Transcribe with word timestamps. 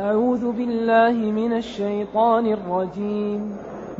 أعوذ 0.00 0.52
بالله 0.52 1.12
من 1.12 1.52
الشيطان 1.52 2.46
الرجيم. 2.46 3.56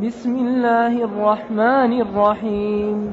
بسم 0.06 0.36
الله 0.36 1.04
الرحمن 1.04 2.00
الرحيم. 2.00 3.12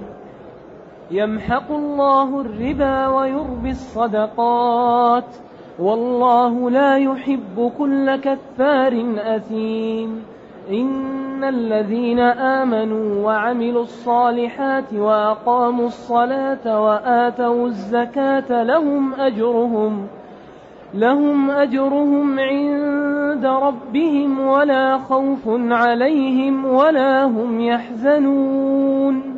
يمحق 1.12 1.72
الله 1.72 2.42
الربا 2.42 3.08
ويربي 3.08 3.70
الصدقات. 3.70 5.36
والله 5.80 6.70
لا 6.70 6.98
يحب 6.98 7.72
كل 7.78 8.16
كفار 8.16 9.16
أثيم. 9.18 10.24
إن 10.72 11.44
الذين 11.44 12.20
آمنوا 12.20 13.26
وعملوا 13.26 13.84
الصالحات 13.84 14.94
وأقاموا 14.94 15.86
الصلاة 15.86 16.84
وآتوا 16.86 17.66
الزكاة 17.68 18.64
لهم 18.64 19.14
أجرهم 19.14 20.08
لهم 20.94 21.52
أجرهم 21.52 22.40
عند 22.40 23.46
ربهم 23.46 24.40
ولا 24.40 24.98
خوف 24.98 25.48
عليهم 25.72 26.66
ولا 26.66 27.26
هم 27.26 27.62
يحزنون. 27.62 29.38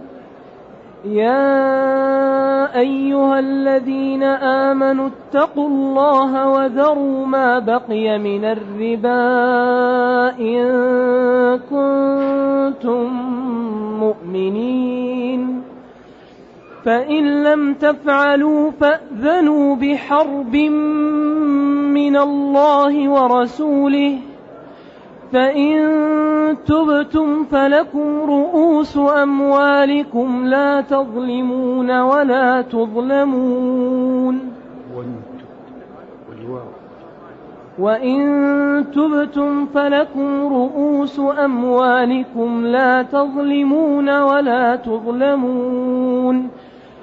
يا 1.05 2.79
أيها 2.79 3.39
الذين 3.39 4.23
آمنوا 4.23 5.09
اتقوا 5.09 5.67
الله 5.67 6.49
وذروا 6.49 7.25
ما 7.25 7.59
بقي 7.59 8.19
من 8.19 8.45
الربا 8.45 9.19
إن 10.39 10.59
كنتم 11.69 13.13
مؤمنين. 13.99 15.58
فإن 16.85 17.43
لم 17.43 17.73
تفعلوا 17.73 18.71
فأذنوا 18.71 19.75
بحرب 19.75 20.55
من 21.93 22.17
الله 22.17 23.09
ورسوله. 23.09 24.17
فإن 25.33 25.77
تبتم 26.65 27.43
فلكم 27.43 28.21
رؤوس 28.21 28.97
أموالكم 28.97 30.45
لا 30.45 30.81
تظلمون 30.81 31.99
ولا 31.99 32.61
تظلمون. 32.61 34.39
وإن 37.79 38.21
تبتم 38.95 39.65
فلكم 39.65 40.41
رؤوس 40.41 41.19
أموالكم 41.19 42.65
لا 42.65 43.03
تظلمون 43.03 44.21
ولا 44.21 44.75
تظلمون. 44.75 46.49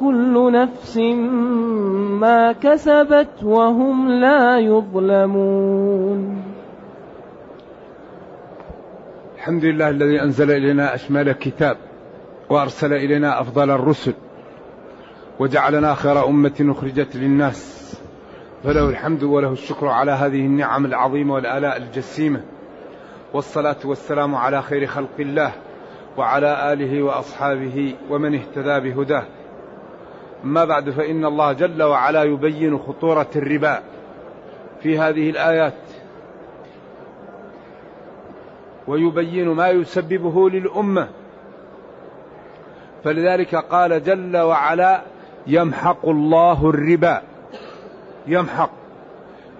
كل 0.00 0.52
نفس 0.52 0.96
ما 2.20 2.52
كسبت 2.52 3.42
وهم 3.42 4.08
لا 4.08 4.58
يظلمون. 4.58 6.42
الحمد 9.36 9.64
لله 9.64 9.88
الذي 9.88 10.22
أنزل 10.22 10.50
إلينا 10.50 10.94
أشمال 10.94 11.28
الكتاب 11.28 11.76
وأرسل 12.50 12.92
إلينا 12.92 13.40
أفضل 13.40 13.70
الرسل 13.70 14.14
وجعلنا 15.38 15.94
خير 15.94 16.26
أمة 16.26 16.54
أخرجت 16.60 17.16
للناس. 17.16 17.76
فله 18.64 18.88
الحمد 18.88 19.22
وله 19.22 19.52
الشكر 19.52 19.86
على 19.86 20.12
هذه 20.12 20.40
النعم 20.46 20.86
العظيمة 20.86 21.34
والآلاء 21.34 21.76
الجسيمة. 21.76 22.40
والصلاة 23.34 23.76
والسلام 23.84 24.34
على 24.34 24.62
خير 24.62 24.86
خلق 24.86 25.16
الله 25.18 25.52
وعلى 26.16 26.72
آله 26.72 27.02
وأصحابه 27.02 27.94
ومن 28.10 28.34
اهتدى 28.34 28.90
بهداه. 28.90 29.24
أما 30.44 30.64
بعد 30.64 30.90
فإن 30.90 31.24
الله 31.24 31.52
جل 31.52 31.82
وعلا 31.82 32.22
يبين 32.22 32.78
خطورة 32.78 33.28
الربا 33.36 33.82
في 34.82 34.98
هذه 34.98 35.30
الآيات 35.30 35.74
ويبين 38.86 39.48
ما 39.48 39.68
يسببه 39.68 40.50
للأمة. 40.50 41.08
فلذلك 43.04 43.54
قال 43.54 44.04
جل 44.04 44.36
وعلا 44.36 45.02
يمحق 45.46 46.08
الله 46.08 46.70
الربا. 46.70 47.22
يمحق. 48.26 48.70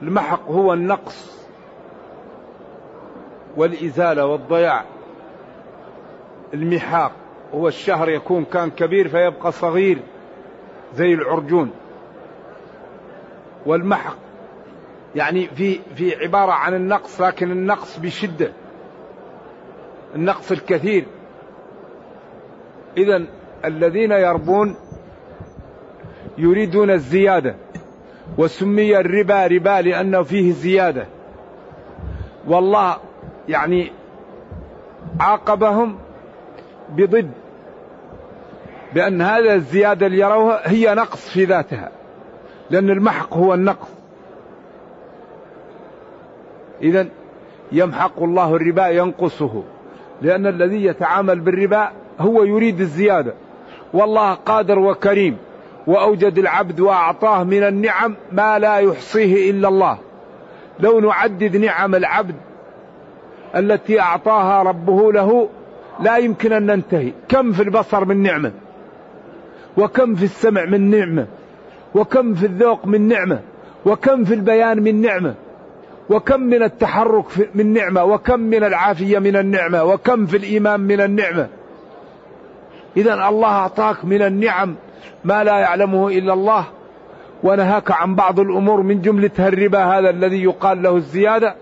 المحق 0.03 0.48
هو 0.48 0.72
النقص 0.72 1.47
والإزالة 3.56 4.26
والضياع. 4.26 4.84
المحاق 6.54 7.12
هو 7.54 7.69
الشهر 7.69 8.09
يكون 8.09 8.44
كان 8.44 8.70
كبير 8.70 9.09
فيبقى 9.09 9.53
صغير. 9.53 9.98
زي 10.96 11.14
العرجون 11.14 11.70
والمحق. 13.66 14.16
يعني 15.14 15.46
في 15.46 15.80
في 15.96 16.16
عبارة 16.16 16.52
عن 16.52 16.74
النقص 16.74 17.20
لكن 17.20 17.50
النقص 17.50 17.98
بشدة. 17.98 18.52
النقص 20.14 20.52
الكثير. 20.52 21.04
إذا 22.96 23.24
الذين 23.64 24.12
يربون 24.12 24.76
يريدون 26.38 26.90
الزيادة. 26.90 27.54
وسمي 28.38 28.98
الربا 28.98 29.46
ربا 29.46 29.80
لأنه 29.82 30.22
فيه 30.22 30.52
زيادة. 30.52 31.06
والله 32.46 32.96
يعني 33.48 33.92
عاقبهم 35.20 35.98
بضد. 36.88 37.30
بأن 38.96 39.22
هذا 39.22 39.54
الزيادة 39.54 40.06
اللي 40.06 40.18
يروها 40.18 40.60
هي 40.64 40.94
نقص 40.94 41.28
في 41.28 41.44
ذاتها. 41.44 41.90
لأن 42.70 42.90
المحق 42.90 43.34
هو 43.34 43.54
النقص. 43.54 43.88
إذا 46.82 47.06
يمحق 47.72 48.22
الله 48.22 48.56
الربا 48.56 48.88
ينقصه. 48.88 49.62
لأن 50.22 50.46
الذي 50.46 50.84
يتعامل 50.84 51.40
بالربا 51.40 51.90
هو 52.20 52.44
يريد 52.44 52.80
الزيادة. 52.80 53.34
والله 53.92 54.34
قادر 54.34 54.78
وكريم. 54.78 55.36
وأوجد 55.86 56.38
العبد 56.38 56.80
وأعطاه 56.80 57.44
من 57.44 57.62
النعم 57.62 58.16
ما 58.32 58.58
لا 58.58 58.76
يحصيه 58.76 59.50
إلا 59.50 59.68
الله. 59.68 59.98
لو 60.80 61.00
نعدد 61.00 61.56
نعم 61.56 61.94
العبد 61.94 62.34
التي 63.56 64.00
أعطاها 64.00 64.62
ربه 64.62 65.12
له 65.12 65.48
لا 66.00 66.16
يمكن 66.16 66.52
أن 66.52 66.66
ننتهي. 66.66 67.12
كم 67.28 67.52
في 67.52 67.62
البصر 67.62 68.04
من 68.04 68.22
نعمة؟ 68.22 68.52
وكم 69.76 70.14
في 70.14 70.25
السمع 70.25 70.64
من 70.64 70.91
نعمة 70.91 71.26
وكم 71.94 72.34
في 72.34 72.47
الذوق 72.47 72.87
من 72.87 73.09
نعمة 73.09 73.41
وكم 73.87 74.25
في 74.25 74.34
البيان 74.34 74.82
من 74.82 75.00
نعمة 75.00 75.34
وكم 76.10 76.41
من 76.41 76.62
التحرك 76.62 77.25
من 77.54 77.72
نعمة 77.72 78.04
وكم 78.04 78.41
من 78.41 78.65
العافية 78.65 79.19
من 79.19 79.36
النعمة 79.36 79.84
وكم 79.84 80.26
في 80.26 80.36
الإيمان 80.36 80.81
من 80.81 81.00
النعمة. 81.00 81.48
إذا 82.97 83.28
الله 83.28 83.48
أعطاك 83.48 84.04
من 84.04 84.22
النعم 84.22 84.76
ما 85.25 85.44
لا 85.44 85.59
يعلمه 85.59 86.09
إلا 86.09 86.32
الله 86.32 86.65
ونهاك 87.42 87.91
عن 87.91 88.15
بعض 88.15 88.41
الأمور 88.41 88.82
من 88.82 89.00
جملتها 89.00 89.48
الربا 89.48 89.84
هذا 89.84 90.10
الذي 90.10 90.42
يقال 90.42 90.82
له 90.82 90.97
الزيادة. 90.97 91.54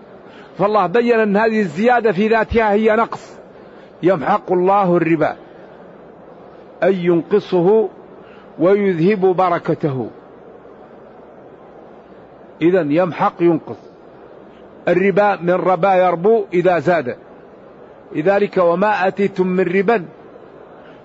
فالله 0.57 0.87
بين 0.87 1.19
أن 1.19 1.37
هذه 1.37 1.59
الزيادة 1.59 2.11
في 2.11 2.27
ذاتها 2.27 2.71
هي 2.71 2.95
نقص 2.95 3.39
يمحق 4.03 4.51
الله 4.51 4.97
الربا. 4.97 5.35
أي 6.83 7.05
ينقصه 7.05 7.89
ويذهب 8.59 9.19
بركته. 9.19 10.09
إذا 12.61 12.81
يمحق 12.81 13.33
ينقص. 13.39 13.77
الربا 14.87 15.35
من 15.35 15.53
ربا 15.53 15.95
يربو 15.95 16.45
إذا 16.53 16.79
زاد. 16.79 17.17
لذلك 18.15 18.57
وما 18.57 19.07
أتيتم 19.07 19.47
من 19.47 19.63
ربا 19.63 20.05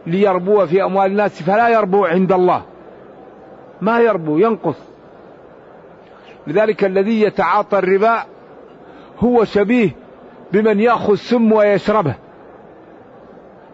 ليربو 0.07 0.67
في 0.67 0.85
أموال 0.85 1.11
الناس 1.11 1.43
فلا 1.43 1.69
يربو 1.69 2.05
عند 2.05 2.33
الله. 2.33 2.63
ما 3.81 4.01
يربو 4.01 4.39
ينقص. 4.39 4.77
لذلك 6.47 6.85
الذي 6.85 7.21
يتعاطى 7.21 7.79
الربا 7.79 8.23
هو 9.19 9.45
شبيه 9.45 9.91
بمن 10.53 10.81
يأخذ 10.81 11.15
سم 11.15 11.53
ويشربه. 11.53 12.15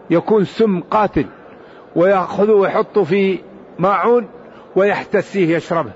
يكون 0.09 0.45
سم 0.45 0.79
قاتل 0.79 1.25
ويأخذه 1.95 2.51
ويحطه 2.51 3.03
في 3.03 3.39
ماعون 3.79 4.27
ويحتسيه 4.75 5.55
يشربه. 5.55 5.91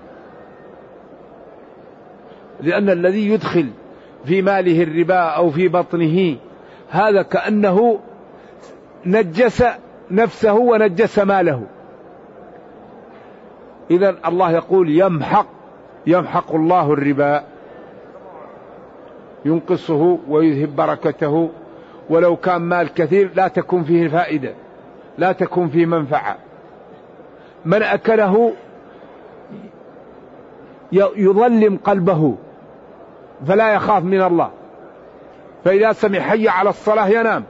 لأن 2.62 2.90
الذي 2.90 3.30
يدخل 3.30 3.70
في 4.26 4.42
ماله 4.42 4.84
الربا 4.84 5.20
أو 5.20 5.50
في 5.50 5.68
بطنه 5.68 6.38
هذا 6.90 7.22
كأنه 7.22 8.00
نجس 9.06 9.64
نفسه 10.12 10.54
ونجس 10.54 11.20
ماله. 11.20 11.64
إذا 13.92 14.18
الله 14.26 14.52
يقول 14.52 14.90
يمحق 14.90 15.48
يمحق 16.08 16.56
الله 16.56 16.94
الربا. 16.94 17.44
ينقصه 19.46 20.20
ويذهب 20.28 20.76
بركته. 20.76 21.50
ولو 22.10 22.36
كان 22.36 22.62
مال 22.62 22.94
كثير 22.94 23.30
لا 23.36 23.48
تكون 23.48 23.84
فيه 23.84 24.08
فائدة 24.08 24.54
لا 25.18 25.32
تكون 25.32 25.70
فيه 25.70 25.86
منفعة. 25.86 26.38
من 27.66 27.84
أكله 27.84 28.54
يظلم 30.92 31.80
قلبه 31.84 32.36
فلا 33.48 33.74
يخاف 33.74 34.04
من 34.04 34.22
الله. 34.22 34.52
فإذا 35.64 35.94
سمع 35.94 36.20
حي 36.20 36.48
على 36.48 36.70
الصلاة 36.70 37.08
ينام. 37.08 37.44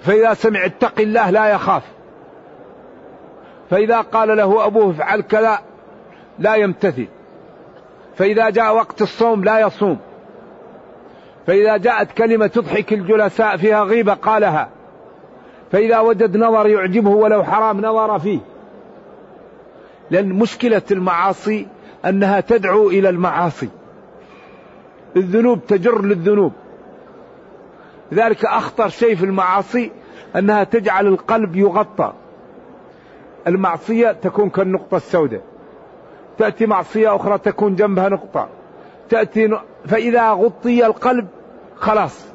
فإذا 0.00 0.34
سمع 0.34 0.64
اتق 0.64 1.00
الله 1.00 1.30
لا 1.30 1.46
يخاف. 1.46 1.82
فإذا 3.70 4.00
قال 4.00 4.36
له 4.36 4.66
أبوه 4.66 4.90
افعل 4.90 5.20
كذا 5.20 5.58
لا 6.38 6.54
يمتثل. 6.54 7.06
فإذا 8.16 8.50
جاء 8.50 8.74
وقت 8.76 9.02
الصوم 9.02 9.44
لا 9.44 9.60
يصوم. 9.60 9.98
فإذا 11.46 11.76
جاءت 11.76 12.12
كلمة 12.12 12.46
تضحك 12.46 12.92
الجلساء 12.92 13.56
فيها 13.56 13.82
غيبة 13.82 14.14
قالها. 14.14 14.68
فإذا 15.72 16.00
وجد 16.00 16.36
نظر 16.36 16.66
يعجبه 16.66 17.10
ولو 17.10 17.44
حرام 17.44 17.80
نظر 17.80 18.18
فيه. 18.18 18.38
لأن 20.10 20.28
مشكلة 20.28 20.82
المعاصي 20.90 21.66
أنها 22.04 22.40
تدعو 22.40 22.88
إلى 22.88 23.08
المعاصي. 23.08 23.68
الذنوب 25.16 25.66
تجر 25.66 26.02
للذنوب. 26.02 26.52
لذلك 28.12 28.44
أخطر 28.44 28.88
شيء 28.88 29.16
في 29.16 29.24
المعاصي 29.24 29.92
أنها 30.36 30.64
تجعل 30.64 31.06
القلب 31.06 31.56
يغطى. 31.56 32.12
المعصية 33.46 34.12
تكون 34.12 34.50
كالنقطة 34.50 34.96
السوداء. 34.96 35.42
تأتي 36.38 36.66
معصية 36.66 37.16
أخرى 37.16 37.38
تكون 37.38 37.74
جنبها 37.74 38.08
نقطة. 38.08 38.48
تأتي. 39.08 39.58
فإذا 39.86 40.30
غطي 40.30 40.86
القلب 40.86 41.26
خلاص. 41.76 42.29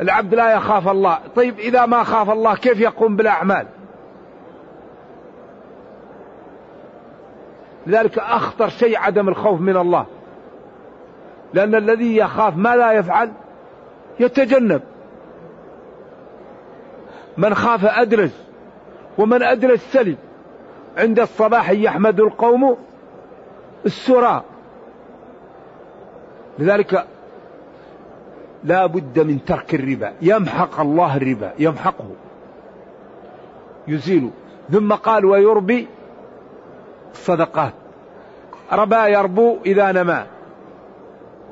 العبد 0.00 0.34
لا 0.34 0.54
يخاف 0.54 0.88
الله. 0.88 1.18
طيب 1.36 1.58
إذا 1.58 1.86
ما 1.86 2.02
خاف 2.02 2.30
الله 2.30 2.56
كيف 2.56 2.80
يقوم 2.80 3.16
بالأعمال؟ 3.16 3.66
لذلك 7.86 8.18
أخطر 8.18 8.68
شيء 8.68 8.98
عدم 8.98 9.28
الخوف 9.28 9.60
من 9.60 9.76
الله. 9.76 10.06
لأن 11.54 11.74
الذي 11.74 12.16
يخاف 12.16 12.56
ما 12.56 12.76
لا 12.76 12.92
يفعل؟ 12.92 13.32
يتجنب. 14.20 14.82
من 17.36 17.54
خاف 17.54 17.84
أدرج 17.84 18.30
ومن 19.18 19.42
أدرج 19.42 19.78
سلم. 19.78 20.16
عند 20.96 21.20
الصباح 21.20 21.70
يحمد 21.70 22.20
القوم 22.20 22.76
السراء. 23.86 24.44
لذلك 26.58 27.06
لا 28.64 28.86
بد 28.86 29.18
من 29.18 29.44
ترك 29.44 29.74
الربا. 29.74 30.12
يمحق 30.22 30.80
الله 30.80 31.16
الربا. 31.16 31.52
يمحقه. 31.58 32.10
يزيل. 33.88 34.30
ثم 34.72 34.92
قال 34.92 35.24
ويربي 35.24 35.86
الصدقات 37.12 37.72
ربا 38.72 39.06
يربو 39.06 39.56
إذا 39.66 39.92
نما. 39.92 40.26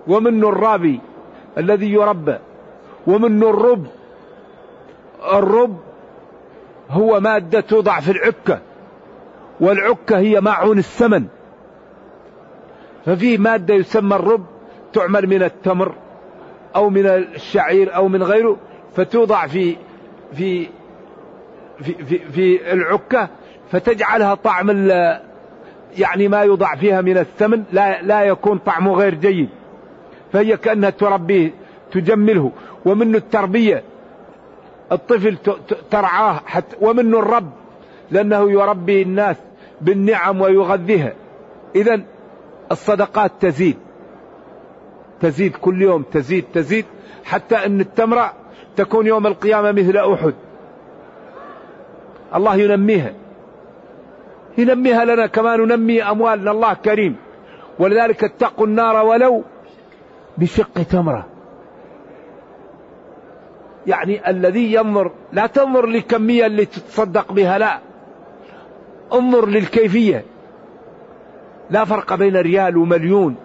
ومن 0.06 0.44
الرابي 0.44 1.00
الذي 1.58 1.92
يربى. 1.92 2.38
ومن 3.06 3.42
الرب. 3.42 3.86
الرب 5.32 5.76
هو 6.90 7.20
مادة 7.20 7.60
توضع 7.60 8.00
في 8.00 8.10
العكة. 8.10 8.58
والعكة 9.60 10.18
هي 10.18 10.40
ماعون 10.40 10.78
السمن 10.78 11.26
ففيه 13.06 13.38
مادة 13.38 13.74
يسمى 13.74 14.16
الرب 14.16 14.44
تعمل 14.92 15.26
من 15.26 15.42
التمر. 15.42 15.94
أو 16.76 16.90
من 16.90 17.06
الشعير 17.06 17.96
أو 17.96 18.08
من 18.08 18.22
غيره 18.22 18.56
فتوضع 18.96 19.46
في 19.46 19.76
في 20.32 20.68
في 21.82 21.94
في, 22.04 22.18
في 22.18 22.72
العكة 22.72 23.28
فتجعلها 23.70 24.34
طعم 24.34 24.70
يعني 25.98 26.28
ما 26.28 26.40
يوضع 26.40 26.74
فيها 26.74 27.00
من 27.00 27.18
الثمن 27.18 27.64
لا 27.72 28.02
لا 28.02 28.22
يكون 28.22 28.58
طعمه 28.58 28.94
غير 28.94 29.14
جيد. 29.14 29.48
فهي 30.32 30.56
كأنها 30.56 30.90
تربيه 30.90 31.50
تجمله. 31.92 32.52
ومنه 32.84 33.18
التربية 33.18 33.82
الطفل 34.92 35.36
ترعاه 35.90 36.40
حتى 36.46 36.76
ومنه 36.80 37.18
الرب 37.18 37.50
لأنه 38.10 38.50
يربي 38.50 39.02
الناس 39.02 39.36
بالنعم 39.80 40.40
ويغذيها. 40.40 41.12
إذا 41.76 42.00
الصدقات 42.72 43.32
تزيد. 43.40 43.76
تزيد 45.24 45.56
كل 45.56 45.82
يوم 45.82 46.02
تزيد 46.02 46.44
تزيد 46.54 46.84
حتى 47.24 47.56
أن 47.56 47.80
التمرة 47.80 48.32
تكون 48.76 49.06
يوم 49.06 49.26
القيامة 49.26 49.72
مثل 49.72 49.96
أحد. 49.96 50.34
الله 52.34 52.56
ينميها. 52.56 53.12
ينميها 54.58 55.04
لنا 55.04 55.26
كما 55.26 55.56
ننمي 55.56 56.02
أموالنا. 56.02 56.50
الله 56.50 56.74
كريم. 56.74 57.16
ولذلك 57.78 58.24
اتقوا 58.24 58.66
النار 58.66 59.06
ولو 59.06 59.44
بشق 60.38 60.82
تمرة. 60.82 61.26
يعني 63.86 64.30
الذي 64.30 64.72
ينظر 64.72 65.10
لا 65.32 65.46
تنظر 65.46 65.86
للكمية 65.86 66.46
اللي 66.46 66.64
تتصدق 66.64 67.32
بها 67.32 67.58
لا. 67.58 67.78
انظر 69.12 69.48
للكيفية. 69.48 70.24
لا 71.70 71.84
فرق 71.84 72.14
بين 72.14 72.36
ريال 72.36 72.76
ومليون. 72.76 73.36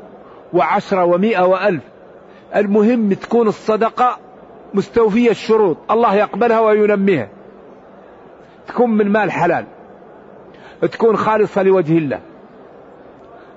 وعشرة 0.53 1.05
ومئة 1.05 1.45
وألف. 1.45 1.83
المهم 2.55 3.13
تكون 3.13 3.47
الصدقة 3.47 4.17
مستوفية 4.73 5.29
الشروط. 5.29 5.77
الله 5.91 6.15
يقبلها 6.15 6.59
وينميها. 6.59 7.29
تكون 8.67 8.89
من 8.89 9.09
مال 9.09 9.31
حلال. 9.31 9.65
تكون 10.81 11.17
خالصة 11.17 11.63
لوجه 11.63 11.97
الله. 11.97 12.19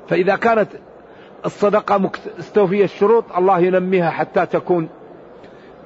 فإذا 0.09 0.37
كانت 0.37 0.69
الصدقة 1.47 2.11
مستوفية 2.39 2.85
الشروط 2.85 3.25
الله 3.37 3.59
ينميها 3.59 4.11
حتى 4.11 4.47
تكون 4.47 4.89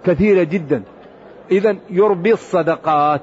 كثيرة 0.05 0.43
جدا. 0.43 0.83
إذا 1.51 1.77
يربي 1.91 2.33
الصدقات. 2.33 3.23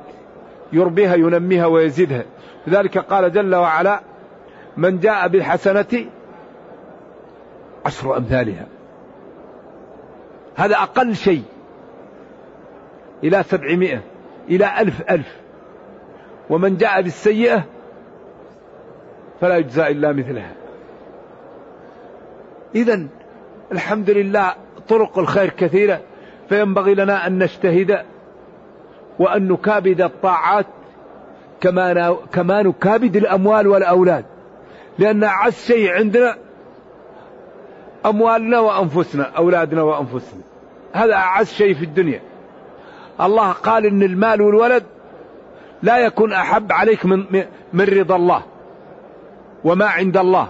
يربيها 0.73 1.15
ينميها 1.15 1.65
ويزيدها. 1.65 2.23
لذلك 2.67 2.97
قال 2.97 3.31
جل 3.31 3.55
وعلا 3.55 4.01
من 4.77 4.99
جاء 4.99 5.27
بالحسنة 5.27 6.05
عشر 7.85 8.17
أمثالها. 8.17 8.65
هذا 10.55 10.75
أقل 10.75 11.15
شيء. 11.15 11.43
إلى 13.23 13.43
سبعمائة 13.43 14.01
إلى 14.49 14.79
ألف 14.79 15.01
ألف. 15.11 15.37
ومن 16.49 16.77
جاء 16.77 17.01
بالسيئة 17.01 17.63
فلا 19.41 19.57
يجزى 19.57 19.87
إلا 19.87 20.11
مثلها. 20.11 20.53
إذا 22.75 23.07
الحمد 23.71 24.09
لله 24.09 24.53
طرق 24.89 25.19
الخير 25.19 25.49
كثيرة 25.49 26.01
فينبغي 26.49 26.95
لنا 26.95 27.27
أن 27.27 27.39
نجتهد 27.39 28.05
وأن 29.19 29.47
نكابد 29.47 30.01
الطاعات 30.01 30.65
كما 31.61 32.17
كما 32.31 32.61
نكابد 32.63 33.15
الأموال 33.15 33.67
والأولاد. 33.67 34.25
لأن 34.99 35.23
أعز 35.23 35.53
شيء 35.53 35.91
عندنا 35.91 36.35
أموالنا 38.05 38.60
وأنفسنا 38.60 39.24
أولادنا 39.24 39.81
وأنفسنا. 39.81 40.41
هذا 40.93 41.13
أعز 41.13 41.48
شيء 41.48 41.74
في 41.74 41.86
الدنيا. 41.86 42.22
الله 43.22 43.51
قال 43.51 43.86
إن 43.86 44.03
المال 44.03 44.41
والولد 44.41 44.83
لا 45.83 45.98
يكون 45.98 46.33
أحب 46.33 46.72
عليك 46.72 47.05
من, 47.05 47.25
من 47.74 47.86
رضا 47.86 48.15
الله 48.15 48.41
وما 49.63 49.86
عند 49.86 50.17
الله. 50.17 50.48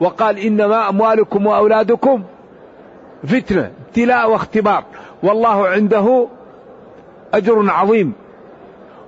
وقال 0.00 0.38
إنما 0.38 0.88
أموالكم 0.88 1.46
وأولادكم 1.46 2.22
فتنة 3.24 3.70
ابتلاء 3.86 4.30
واختبار. 4.30 4.84
والله 5.22 5.68
عنده 5.68 6.26
أجر 7.34 7.70
عظيم. 7.70 8.12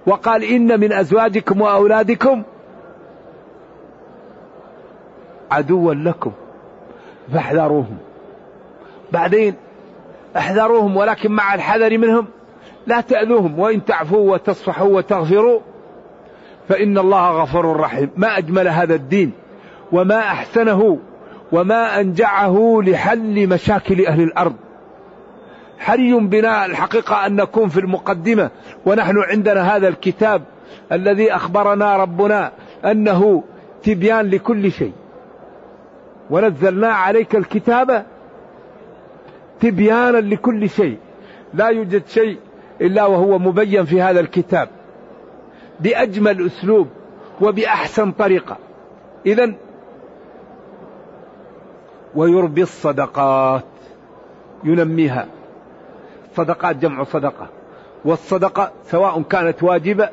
وقال 0.07 0.45
إن 0.45 0.81
من 0.81 0.93
أزواجكم 0.93 1.61
وأولادكم 1.61 2.43
عدوا 5.53 5.95
لكم 5.95 6.33
فاحذروهم. 7.33 7.99
بعدين 9.13 9.55
احذروهم 10.37 10.97
ولكن 10.97 11.33
مع 11.33 11.55
الحذر 11.55 11.99
منهم 11.99 12.27
لا 12.87 13.01
تأذوهم 13.01 13.59
وإن 13.59 13.85
تعفوا 13.85 14.33
وتصفحوا 14.33 14.89
وتغفروا 14.89 15.61
فإن 16.69 16.99
الله 16.99 17.43
غفور 17.43 17.81
رحيم. 17.81 18.11
ما 18.17 18.39
أجمل 18.39 18.69
هذا 18.69 18.95
الدين 18.95 19.33
وما 19.93 20.19
أحسنه 20.19 20.99
وما 21.53 22.01
أنجعه 22.01 22.83
لحل 22.87 23.49
مشاكل 23.49 24.07
أهل 24.07 24.21
الأرض. 24.23 24.55
حري 25.79 26.15
بنا 26.15 26.67
الحقيقة 26.67 27.27
أن 27.27 27.37
نكون 27.37 27.69
في 27.69 27.81
المقدمة 27.81 28.51
ونحن 28.87 29.19
عندنا 29.19 29.77
هذا 29.77 29.89
الكتاب 29.89 30.43
الذي 30.93 31.35
أخبرنا 31.35 31.97
ربنا 31.97 32.53
أنه 32.85 33.43
تبيان 33.83 34.27
لكل 34.27 34.73
شيء. 34.73 34.93
ونزلنا 36.33 36.89
عليك 36.93 37.37
الكتاب 37.37 38.07
تبيانا 39.61 40.19
لكل 40.19 40.69
شيء. 40.69 40.99
لا 41.55 41.69
يوجد 41.69 42.07
شيء 42.07 42.39
إلا 42.81 43.07
وهو 43.07 43.39
مبين 43.39 43.85
في 43.85 44.03
هذا 44.03 44.21
الكتاب. 44.21 44.69
بأجمل 45.81 46.47
أسلوب 46.47 46.89
وبأحسن 47.41 48.13
طريقة. 48.13 48.57
إذا 49.27 49.53
ويربي 52.15 52.63
الصدقات. 52.63 53.65
ينميها. 54.65 55.27
الصدقات 56.31 56.77
جمع 56.77 57.05
صدقة. 57.05 57.49
والصدقة 58.05 58.73
سواء 58.85 59.23
كانت 59.23 59.63
واجبة 59.63 60.09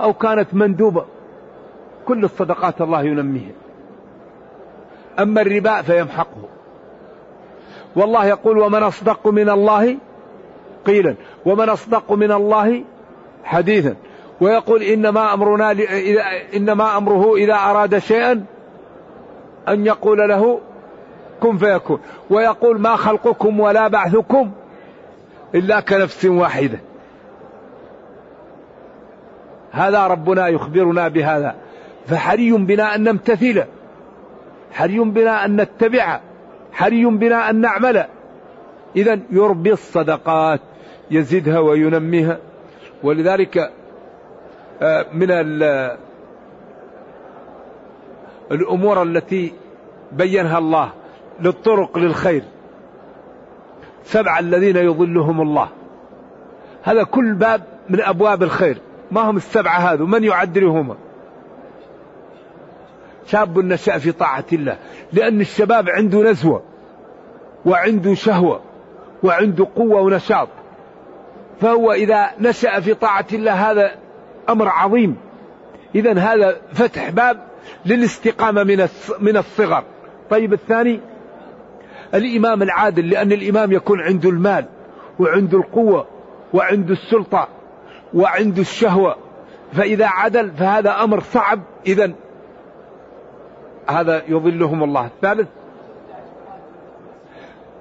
أو 0.00 0.12
كانت 0.12 0.54
مندوبة. 0.54 1.04
كل 2.06 2.24
الصدقات 2.24 2.80
الله 2.80 3.02
ينميها. 3.02 3.63
أما 5.18 5.40
الربا 5.40 5.82
فيمحقه. 5.82 6.48
والله 7.96 8.26
يقول 8.26 8.58
ومن 8.58 8.82
أصدق 8.82 9.28
من 9.28 9.50
الله 9.50 9.96
قيلا. 10.86 11.14
ومن 11.46 11.68
أصدق 11.68 12.12
من 12.12 12.32
الله 12.32 12.84
حديثا. 13.44 13.94
ويقول 14.40 14.82
إنما 14.82 15.34
أمرنا 15.34 15.76
إنما 16.54 16.96
أمره 16.96 17.34
إذا 17.36 17.54
أراد 17.54 17.98
شيئا 17.98 18.44
أن 19.68 19.86
يقول 19.86 20.18
له 20.28 20.60
كن 21.40 21.58
فيكون. 21.58 22.00
ويقول 22.30 22.80
ما 22.80 22.96
خلقكم 22.96 23.60
ولا 23.60 23.88
بعثكم 23.88 24.50
إلا 25.54 25.80
كنفس 25.80 26.24
واحدة. 26.24 26.78
هذا 29.70 30.06
ربنا 30.06 30.48
يخبرنا 30.48 31.08
بهذا. 31.08 31.54
فحري 32.06 32.52
بنا 32.52 32.94
أن 32.94 33.02
نمتثل. 33.04 33.64
حري 34.74 34.98
بنا 34.98 35.44
أن 35.44 35.60
نتبع؟ 35.60 36.20
حري 36.72 37.04
بنا 37.04 37.50
أن 37.50 37.60
نعمل؟ 37.60 38.04
إذا 38.96 39.20
يربي 39.30 39.72
الصدقات 39.72 40.60
يزيدها 41.10 41.58
وينميها. 41.58 42.38
ولذلك 43.02 43.72
آه، 44.82 45.06
من 45.12 45.30
الأمور 48.52 49.02
التي 49.02 49.52
بينها 50.12 50.58
الله 50.58 50.92
للطرق 51.40 51.98
للخير. 51.98 52.42
سبع 54.04 54.38
الذين 54.38 54.76
يظلهم 54.76 55.40
الله. 55.40 55.68
هذا 56.82 57.02
كل 57.02 57.34
باب 57.34 57.62
من 57.88 58.00
أبواب 58.00 58.42
الخير. 58.42 58.78
ما 59.10 59.20
هم 59.20 59.36
السبعة 59.36 59.78
هذا 59.78 60.04
من 60.04 60.24
يعدلهما؟ 60.24 60.96
شاب 63.26 63.58
نشأ 63.58 63.98
في 63.98 64.12
طاعة 64.12 64.44
الله 64.52 64.78
لأن 65.12 65.40
الشباب 65.40 65.88
عنده 65.88 66.22
نزوة 66.30 66.62
وعنده 67.66 68.14
شهوة 68.14 68.60
وعنده 69.22 69.66
قوة 69.76 70.00
ونشاط. 70.00 70.48
فهو 71.60 71.92
إذا 71.92 72.30
نشأ 72.40 72.80
في 72.80 72.94
طاعة 72.94 73.26
الله 73.32 73.70
هذا 73.70 73.90
أمر 74.48 74.68
عظيم. 74.68 75.16
إذا 75.94 76.18
هذا 76.18 76.56
فتح 76.72 77.10
باب 77.10 77.40
للاستقامة 77.86 78.62
من 78.62 78.88
من 79.20 79.36
الصغر. 79.36 79.84
طيب 80.30 80.52
الثاني؟ 80.52 81.00
الإمام 82.14 82.62
العادل 82.62 83.10
لأن 83.10 83.32
الإمام 83.32 83.72
يكون 83.72 84.00
عنده 84.00 84.28
المال 84.30 84.64
وعنده 85.18 85.58
القوة 85.58 86.06
وعنده 86.52 86.92
السلطة 86.92 87.48
وعنده 88.14 88.60
الشهوة. 88.60 89.16
فإذا 89.72 90.06
عدل 90.06 90.50
فهذا 90.50 90.90
أمر 91.04 91.20
صعب. 91.20 91.60
إذا 91.86 92.12
هذا 93.90 94.22
يظلهم 94.28 94.84
الله. 94.84 95.06
الثالث 95.06 95.48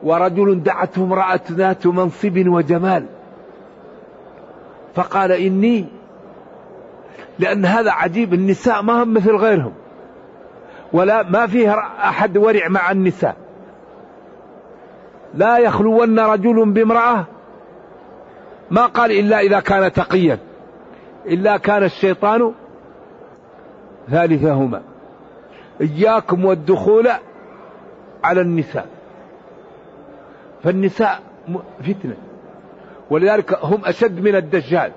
ورجل 0.04 0.64
دعته 0.64 1.04
امرأة 1.04 1.40
ذات 1.52 1.88
منصب 1.88 2.44
وجمال. 2.48 3.06
فقال 4.96 5.32
إني 5.32 5.86
لأن 7.40 7.66
هذا 7.66 7.92
عجيب 7.92 8.34
النساء 8.34 8.82
ما 8.82 9.04
هم 9.04 9.14
مثل 9.14 9.36
غيرهم. 9.36 9.74
ولا 10.94 11.24
ما 11.24 11.48
فيه 11.48 11.80
أحد 11.80 12.38
ورع 12.38 12.68
مع 12.68 12.92
النساء. 12.92 13.36
لا 15.34 15.58
يخلون 15.58 16.20
رجل 16.20 16.72
بامرأة. 16.72 17.26
ما 18.72 18.86
قال 18.86 19.12
إلا 19.12 19.40
إذا 19.40 19.60
كان 19.60 19.92
تقيا. 19.92 20.38
إلا 21.26 21.58
كان 21.58 21.84
الشيطان 21.84 22.54
ثالثهما. 24.12 24.82
إياكم 25.82 26.46
والدخول 26.46 27.10
على 28.24 28.42
النساء. 28.42 28.88
فالنساء 30.64 31.20
فتنة. 31.80 32.16
ولذلك 33.10 33.60
هم 33.64 33.86
أشد 33.86 34.20
من 34.20 34.36
الدجال. 34.36 34.92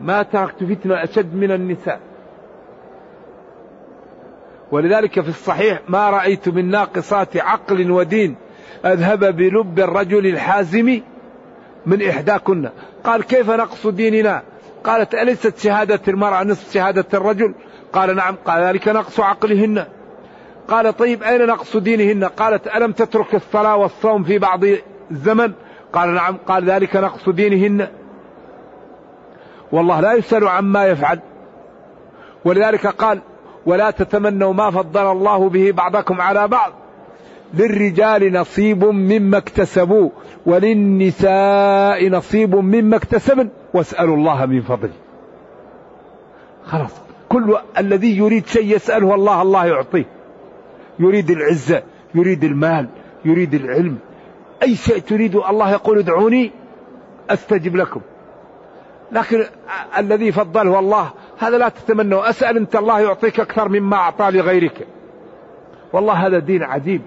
ما 0.00 0.22
تركت 0.22 0.64
فتنة 0.64 1.04
أشد 1.04 1.34
من 1.34 1.50
النساء. 1.50 2.00
ولذلك 4.72 5.20
في 5.20 5.28
الصحيح 5.28 5.80
ما 5.88 6.10
رأيت 6.10 6.48
من 6.48 6.70
ناقصات 6.70 7.36
عقل 7.36 7.90
ودين 7.90 8.36
أذهب 8.84 9.36
بلب 9.36 9.78
الرجل 9.78 10.26
الحازم 10.26 11.00
من 11.86 12.02
إحداكن. 12.02 12.68
قال 13.04 13.22
كيف 13.22 13.50
نقص 13.50 13.86
ديننا؟ 13.86 14.42
قالت 14.84 15.14
أليست 15.14 15.58
شهادة 15.58 16.00
المرأة 16.08 16.44
نصف 16.44 16.72
شهادة 16.72 17.04
الرجل؟ 17.14 17.54
قال 17.94 18.16
نعم 18.16 18.34
قال 18.46 18.62
ذلك 18.62 18.88
نقص 18.88 19.20
عقلهن. 19.20 19.84
قال 20.68 20.96
طيب 20.96 21.22
أين 21.22 21.46
نقص 21.46 21.76
دينهن؟ 21.76 22.24
قالت 22.24 22.66
ألم 22.66 22.92
تترك 22.92 23.34
الصلاة 23.34 23.76
والصوم 23.76 24.24
في 24.24 24.38
بعض 24.38 24.60
الزمن؟ 25.10 25.52
قال 25.92 26.14
نعم 26.14 26.36
قال 26.36 26.70
ذلك 26.70 26.96
نقص 26.96 27.28
دينهن. 27.28 27.88
والله 29.72 30.00
لا 30.00 30.12
يسأل 30.12 30.48
عما 30.48 30.86
يفعل. 30.86 31.20
ولذلك 32.44 32.86
قال 32.86 33.20
ولا 33.66 33.90
تتمنوا 33.90 34.52
ما 34.52 34.70
فضل 34.70 35.12
الله 35.12 35.48
به 35.48 35.72
بعضكم 35.72 36.20
على 36.20 36.48
بعض. 36.48 36.72
للرجال 37.54 38.32
نصيب 38.32 38.84
مما 38.84 39.38
اكتسبوا 39.38 40.10
وللنساء 40.46 42.08
نصيب 42.08 42.54
مما 42.54 42.96
اكتسبن. 42.96 43.48
واسألوا 43.74 44.16
الله 44.16 44.46
من 44.46 44.62
فضله. 44.62 44.92
خلاص. 46.64 47.03
كل 47.34 47.56
الذي 47.78 48.18
يريد 48.18 48.46
شيء 48.46 48.76
يسأله 48.76 49.14
الله 49.14 49.42
الله 49.42 49.66
يعطيه. 49.66 50.04
يريد 50.98 51.30
العزة 51.30 51.82
يريد 52.14 52.44
المال 52.44 52.88
يريد 53.24 53.54
العلم. 53.54 53.98
أي 54.62 54.76
شيء 54.76 54.98
تريد 54.98 55.36
الله 55.36 55.70
يقول 55.70 55.98
ادعوني 55.98 56.52
أستجب 57.30 57.76
لكم. 57.76 58.00
لكن 59.12 59.44
الذي 59.98 60.32
فضله 60.32 60.78
الله 60.78 61.10
هذا 61.38 61.58
لا 61.58 61.68
تتمنوا. 61.68 62.30
أسأل 62.30 62.56
أنت 62.56 62.76
الله 62.76 63.00
يعطيك 63.00 63.40
أكثر 63.40 63.68
مما 63.68 63.96
أعطى 63.96 64.30
لغيرك. 64.30 64.86
والله 65.92 66.26
هذا 66.26 66.38
دين 66.38 66.62
عجيب. 66.62 67.02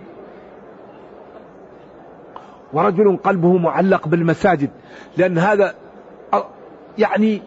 ورجل 2.73 3.17
قلبه 3.17 3.57
معلق 3.57 4.07
بالمساجد 4.07 4.69
لأن 5.17 5.37
هذا 5.37 5.75
يعني 6.97 7.41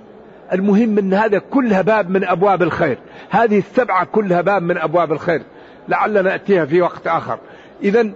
المهم 0.53 0.99
أن 0.99 1.15
هذا 1.15 1.39
كلها 1.39 1.83
باب 1.83 2.11
من 2.11 2.25
أبواب 2.25 2.63
الخير. 2.63 2.99
هذه 3.31 3.59
السبعة 3.59 4.05
كلها 4.05 4.41
باب 4.41 4.63
من 4.63 4.79
أبواب 4.79 5.13
الخير. 5.13 5.43
لعلنا 5.89 6.23
نأتيها 6.23 6.65
في 6.65 6.83
وقت 6.83 7.07
آخر. 7.07 7.39
إذا 7.83 8.11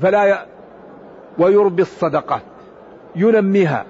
فلا 0.00 0.24
ي... 0.24 0.38
ويربي 1.38 1.82
الصدقات. 1.82 2.42
ينميها. 3.16 3.84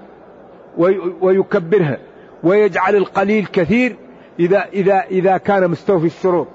ويكبرها. 1.21 1.97
ويجعل 2.43 2.95
القليل 2.95 3.45
كثير 3.45 3.95
إذا 4.39 4.65
إذا 4.73 5.03
إذا 5.11 5.37
كان 5.37 5.71
مستوفي 5.71 6.05
الشروط 6.05 6.47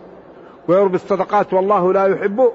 ويربي 0.69 0.95
الصدقات. 0.95 1.53
والله 1.53 1.93
لا 1.93 2.07
يحب 2.07 2.53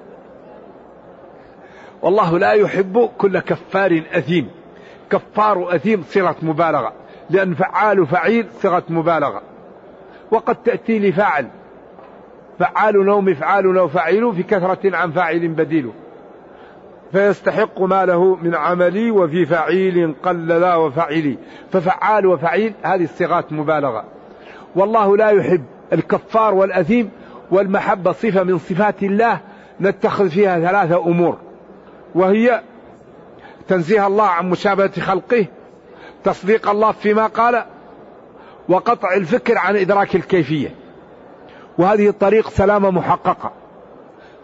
والله 2.02 2.40
لا 2.40 2.52
يحب 2.52 3.10
كل 3.18 3.40
كفار 3.40 4.02
أثيم. 4.14 4.50
كفار 5.10 5.76
أثيم 5.76 6.04
صيغة 6.04 6.36
مبالغة. 6.42 6.94
لأن 7.30 7.54
فعال 7.54 8.08
فعيل 8.08 8.48
صيغة 8.62 8.84
مبالغة. 8.90 9.42
وقد 10.32 10.56
تأتي 10.56 11.00
لفاعل 11.00 11.48
فعال 12.60 13.10
أو 13.10 13.22
مفعال 13.22 13.78
أو 13.78 13.88
فعيل 13.88 14.34
في 14.34 14.44
كثرة 14.44 14.96
عن 14.96 15.12
فاعل 15.12 15.48
بديل. 15.48 15.92
فيستحق 17.12 17.82
ما 17.82 18.06
له 18.06 18.36
من 18.36 18.56
عملي 18.56 19.12
وفي 19.12 19.46
فعيل 19.46 20.16
قل 20.24 20.48
لا 20.48 20.76
وفعلي 20.76 21.38
ففعال 21.72 22.26
وفعيل 22.26 22.74
هذه 22.84 23.04
الصيغات 23.04 23.54
مبالغة. 23.54 24.04
والله 24.76 25.18
لا 25.18 25.30
يحب 25.30 25.64
الكفار 25.94 26.54
والأثيم 26.54 27.10
والمحبة 27.52 28.12
صفة 28.12 28.44
من 28.44 28.58
صفات 28.58 29.04
الله 29.04 29.40
نتخذ 29.82 30.30
فيها 30.30 30.60
ثلاثة 30.60 30.98
أمور. 31.06 31.38
وهي 32.16 32.62
تنزيه 33.68 34.08
الله 34.08 34.26
عن 34.26 34.50
مشابهة 34.50 35.02
خلقه 35.02 35.46
تصديق 36.28 36.70
الله 36.70 36.92
فيما 36.92 37.28
قال 37.28 37.64
وقطع 38.70 39.14
الفكر 39.14 39.58
عن 39.58 39.76
إدراك 39.76 40.16
الكيفية. 40.16 40.76
وهذه 41.78 42.10
الطريق 42.10 42.50
سلامة 42.50 42.92
محققة. 42.92 43.52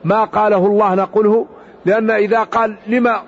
ما 0.03 0.23
قاله 0.23 0.65
الله 0.67 0.95
نقوله 0.95 1.47
لأن 1.85 2.11
إذا 2.11 2.43
قال 2.43 2.77
لما 2.87 3.23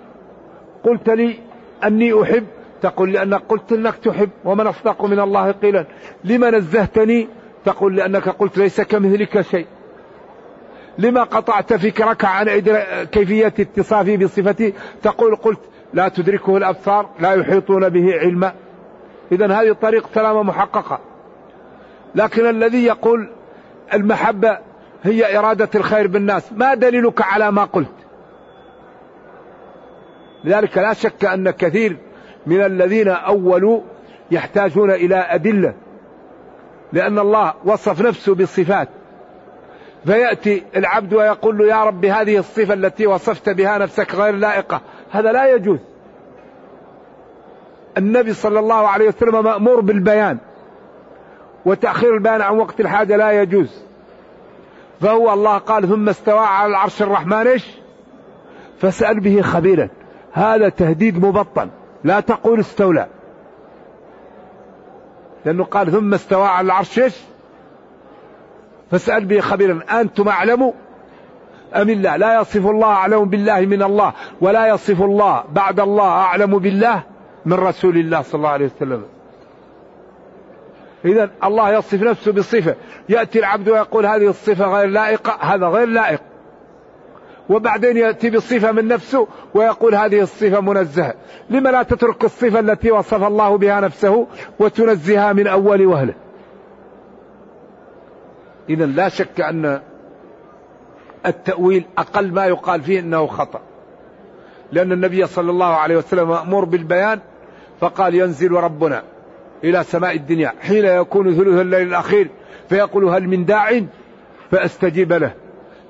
قلت 0.83 1.09
لي 1.09 1.39
أني 1.83 2.23
أحب 2.23 2.45
تقول 2.81 3.13
لأنك 3.13 3.41
قلت 3.49 3.71
أنك 3.71 3.95
تحب 3.95 4.29
ومن 4.45 4.67
أصدق 4.67 5.05
من 5.05 5.19
الله 5.19 5.51
قيلا. 5.51 5.85
لما 6.23 6.49
نزهتني؟ 6.49 7.27
تقول 7.65 7.95
لأنك 7.95 8.29
قلت 8.29 8.57
ليس 8.57 8.81
كمثلك 8.81 9.41
شيء. 9.41 9.67
لما 10.97 11.23
قطعت 11.23 11.73
فكرك 11.73 12.25
عن 12.25 12.45
كيفية 13.11 13.53
اتصافي 13.59 14.17
بصفتي 14.17 14.73
تقول 15.03 15.35
قلت 15.35 15.59
لا 15.95 16.07
تدركه 16.07 16.57
الأبصار 16.57 17.09
لا 17.19 17.33
يحيطون 17.33 17.89
به 17.89 18.19
علما. 18.19 18.53
إذا 19.31 19.45
هذه 19.45 19.69
الطريق 19.69 20.09
سلامة 20.15 20.43
محققة. 20.43 20.99
لكن 22.15 22.49
الذي 22.49 22.85
يقول 22.85 23.29
المحبة 23.93 24.57
هي 25.03 25.37
إرادة 25.37 25.69
الخير 25.75 26.07
بالناس 26.07 26.53
ما 26.53 26.73
دليلك 26.73 27.21
على 27.21 27.51
ما 27.51 27.63
قلت؟ 27.63 27.91
لذلك 30.43 30.77
لا 30.77 30.93
شك 30.93 31.25
أن 31.25 31.51
كثير 31.51 31.97
من 32.45 32.61
الذين 32.61 33.07
أولوا 33.07 33.81
يحتاجون 34.31 34.91
إلى 34.91 35.15
أدلة 35.15 35.73
لأن 36.93 37.19
الله 37.19 37.53
وصف 37.65 38.01
نفسه 38.01 38.35
بالصفات. 38.35 38.89
فيأتي 40.05 40.63
العبد 40.75 41.13
ويقول 41.13 41.57
له 41.57 41.65
يا 41.65 41.83
رب 41.83 42.05
هذه 42.05 42.37
الصفة 42.37 42.73
التي 42.73 43.07
وصفت 43.07 43.49
بها 43.49 43.77
نفسك 43.77 44.15
غير 44.15 44.35
لائقة. 44.35 44.81
هذا 45.15 45.31
لا 45.31 45.53
يجوز. 45.55 45.79
النبي 47.97 48.33
صلى 48.33 48.59
الله 48.59 48.87
عليه 48.87 49.07
وسلم 49.07 49.43
مأمور 49.43 49.81
بالبيان 49.81 50.37
وتأخير 51.65 52.13
البيان 52.13 52.41
عن 52.41 52.57
وقت 52.57 52.79
الحاجة 52.79 53.15
لا 53.15 53.41
يجوز. 53.41 53.83
فهو 55.01 55.33
الله 55.33 55.57
قال 55.57 55.87
ثم 55.87 56.09
استوى 56.09 56.39
على 56.39 56.69
العرش 56.69 57.01
الرحمن 57.01 57.47
إيش؟ 57.47 57.67
فاسأل 58.79 59.19
به 59.19 59.41
خبيرا. 59.41 59.89
هذا 60.31 60.69
تهديد 60.69 61.25
مبطن 61.25 61.69
لا 62.03 62.19
تقول 62.19 62.59
استولى. 62.59 63.07
لأنه 65.45 65.63
قال 65.63 65.91
ثم 65.91 66.13
استوى 66.13 66.47
على 66.47 66.65
العرش 66.65 66.99
إيش؟ 66.99 67.15
فاسأل 68.91 69.25
به 69.25 69.39
خبيرا. 69.39 69.79
أنتم 70.01 70.29
أعلموا 70.29 70.71
أم 71.75 71.89
الله؟ 71.89 72.15
لا 72.15 72.41
يصف 72.41 72.67
الله 72.67 72.87
أعلم 72.87 73.25
بالله 73.25 73.59
من 73.59 73.83
الله 73.83 74.13
ولا 74.41 74.67
يصف 74.67 75.01
الله 75.01 75.43
بعد 75.51 75.79
الله 75.79 76.07
أعلم 76.07 76.59
بالله 76.59 77.03
من 77.45 77.53
رسول 77.53 77.97
الله 77.97 78.21
صلى 78.21 78.35
الله 78.35 78.49
عليه 78.49 78.65
وسلم. 78.65 79.03
إذا 81.05 81.29
الله 81.43 81.71
يصف 81.71 82.03
نفسه 82.03 82.31
بصفة. 82.31 82.75
يأتي 83.09 83.39
العبد 83.39 83.69
ويقول 83.69 84.05
هذه 84.05 84.29
الصفة 84.29 84.65
غير 84.65 84.87
لائقة 84.87 85.37
هذا 85.39 85.67
غير 85.67 85.87
لائق. 85.87 86.21
وبعدين 87.49 87.97
يأتي 87.97 88.29
بصفة 88.29 88.71
من 88.71 88.87
نفسه 88.87 89.27
ويقول 89.53 89.95
هذه 89.95 90.21
الصفة 90.21 90.61
منزهة. 90.61 91.13
لما 91.49 91.69
لا 91.69 91.83
تترك 91.83 92.23
الصفة 92.23 92.59
التي 92.59 92.91
وصف 92.91 93.23
الله 93.23 93.57
بها 93.57 93.79
نفسه 93.79 94.27
وتنزهها 94.59 95.33
من 95.33 95.47
أول 95.47 95.85
وهلة؟ 95.85 96.13
إذا 98.69 98.85
لا 98.85 99.09
شك 99.09 99.41
أن 99.41 99.81
التأويل 101.27 101.85
أقل 101.97 102.33
ما 102.33 102.45
يقال 102.45 102.81
فيه 102.81 102.99
أنه 102.99 103.27
خطأ. 103.27 103.59
لأن 104.71 104.91
النبي 104.91 105.27
صلى 105.27 105.51
الله 105.51 105.75
عليه 105.75 105.97
وسلم 105.97 106.29
مأمور 106.29 106.65
بالبيان 106.65 107.19
فقال 107.79 108.15
ينزل 108.15 108.51
ربنا 108.51 109.03
إلى 109.63 109.83
سماء 109.83 110.15
الدنيا. 110.15 110.53
حين 110.61 110.85
يكون 110.85 111.35
ثلث 111.35 111.61
الليل 111.61 111.87
الأخير 111.87 112.29
فيقول 112.69 113.05
هل 113.05 113.27
من 113.27 113.45
داع؟ 113.45 113.81
فأستجيب 114.51 115.13
له. 115.13 115.33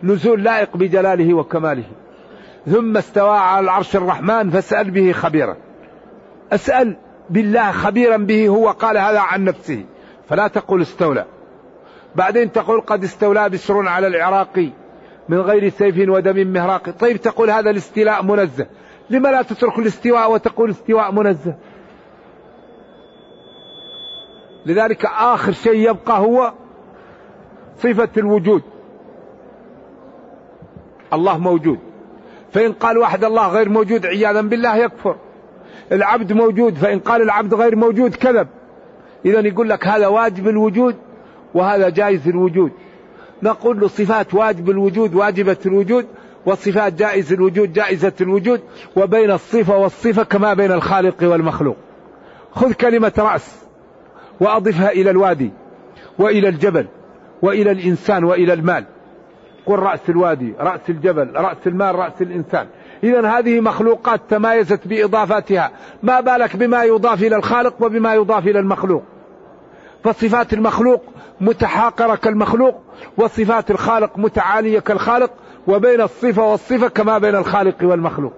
نزول 0.03 0.43
لائق 0.43 0.77
بجلاله 0.77 1.33
وكماله. 1.33 1.83
ثم 2.67 2.97
استوى 2.97 3.37
على 3.37 3.63
العرش 3.63 3.95
الرحمن 3.95 4.49
فاسأل 4.49 4.91
به 4.91 5.11
خبيرا. 5.11 5.55
أسأل 6.53 6.97
بالله 7.29 7.71
خبيرا 7.71 8.17
به 8.17 8.47
هو 8.47 8.69
قال 8.69 8.97
هذا 8.97 9.19
عن 9.19 9.43
نفسه. 9.43 9.85
فلا 10.29 10.47
تقول 10.47 10.81
استولى. 10.81 11.25
بعدين 12.15 12.51
تقول 12.51 12.81
قد 12.81 13.03
استولى 13.03 13.49
بشر 13.49 13.87
على 13.87 14.07
العراق 14.07 14.69
من 15.29 15.39
غير 15.39 15.69
سيف 15.69 16.09
ودم 16.09 16.47
مهراق 16.47 16.89
طيب 16.89 17.17
تقول 17.17 17.49
هذا 17.49 17.69
الاستيلاء 17.69 18.23
منزه. 18.23 18.67
لما 19.09 19.29
لا 19.29 19.41
تترك 19.41 19.79
الاستواء 19.79 20.31
وتقول 20.31 20.69
استواء 20.69 21.11
منزه؟ 21.11 21.55
لذلك 24.65 25.05
آخر 25.05 25.51
شيء 25.51 25.89
يبقى 25.89 26.19
هو 26.19 26.53
صفة 27.77 28.09
الوجود. 28.17 28.61
الله 31.13 31.37
موجود. 31.37 31.79
فإن 32.51 32.73
قال 32.73 32.97
واحد 32.97 33.23
الله 33.23 33.47
غير 33.47 33.69
موجود 33.69 34.05
عياذا 34.05 34.41
بالله 34.41 34.75
يكفر. 34.75 35.15
العبد 35.91 36.33
موجود 36.33 36.75
فإن 36.75 36.99
قال 36.99 37.21
العبد 37.21 37.53
غير 37.53 37.75
موجود 37.75 38.15
كذب. 38.15 38.47
إذا 39.25 39.39
يقول 39.39 39.69
لك 39.69 39.87
هذا 39.87 40.07
واجب 40.07 40.47
الوجود 40.47 40.95
وهذا 41.53 41.89
جائز 41.89 42.27
الوجود. 42.27 42.71
نقول 43.43 43.79
له 43.79 43.87
صفات 43.87 44.33
واجب 44.33 44.69
الوجود 44.69 45.15
واجبة 45.15 45.57
الوجود 45.65 46.05
وصفات 46.45 46.93
جائز 46.93 47.33
الوجود 47.33 47.73
جائزة 47.73 48.13
الوجود 48.21 48.61
وبين 48.95 49.31
الصفة 49.31 49.77
والصفة 49.77 50.23
كما 50.23 50.53
بين 50.53 50.71
الخالق 50.71 51.15
والمخلوق. 51.23 51.77
خذ 52.51 52.73
كلمة 52.73 53.13
رأس 53.17 53.65
وأضفها 54.39 54.89
إلى 54.91 55.09
الوادي 55.09 55.51
وإلى 56.19 56.49
الجبل 56.49 56.87
وإلى 57.41 57.71
الإنسان 57.71 58.23
وإلى 58.23 58.53
المال. 58.53 58.85
قل 59.65 59.79
رأس 59.79 60.09
الوادي 60.09 60.53
رأس 60.59 60.89
الجبل 60.89 61.31
رأس 61.35 61.57
المال 61.67 61.95
رأس 61.95 62.21
الإنسان. 62.21 62.67
إذا 63.03 63.27
هذه 63.27 63.59
مخلوقات 63.59 64.21
تمايزت 64.29 64.87
بإضافاتها 64.87 65.71
ما 66.03 66.19
بالك 66.19 66.55
بما 66.55 66.83
يضاف 66.83 67.23
إلى 67.23 67.35
الخالق 67.35 67.73
وبما 67.79 68.13
يضاف 68.13 68.47
إلى 68.47 68.59
المخلوق؟ 68.59 69.03
فصفات 70.05 70.53
المخلوق 70.53 71.03
متحاقرة 71.41 72.15
كالمخلوق 72.15 72.81
وصفات 73.17 73.71
الخالق 73.71 74.17
متعالية 74.17 74.79
كالخالق 74.79 75.31
وبين 75.67 76.01
الصفة 76.01 76.43
والصفة 76.43 76.87
كما 76.87 77.17
بين 77.17 77.35
الخالق 77.35 77.75
والمخلوق. 77.81 78.33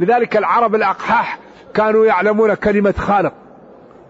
لذلك 0.00 0.36
العرب 0.36 0.74
الأقحاح 0.74 1.38
كانوا 1.74 2.06
يعلمون 2.06 2.54
كلمة 2.54 2.94
خالق 2.98 3.32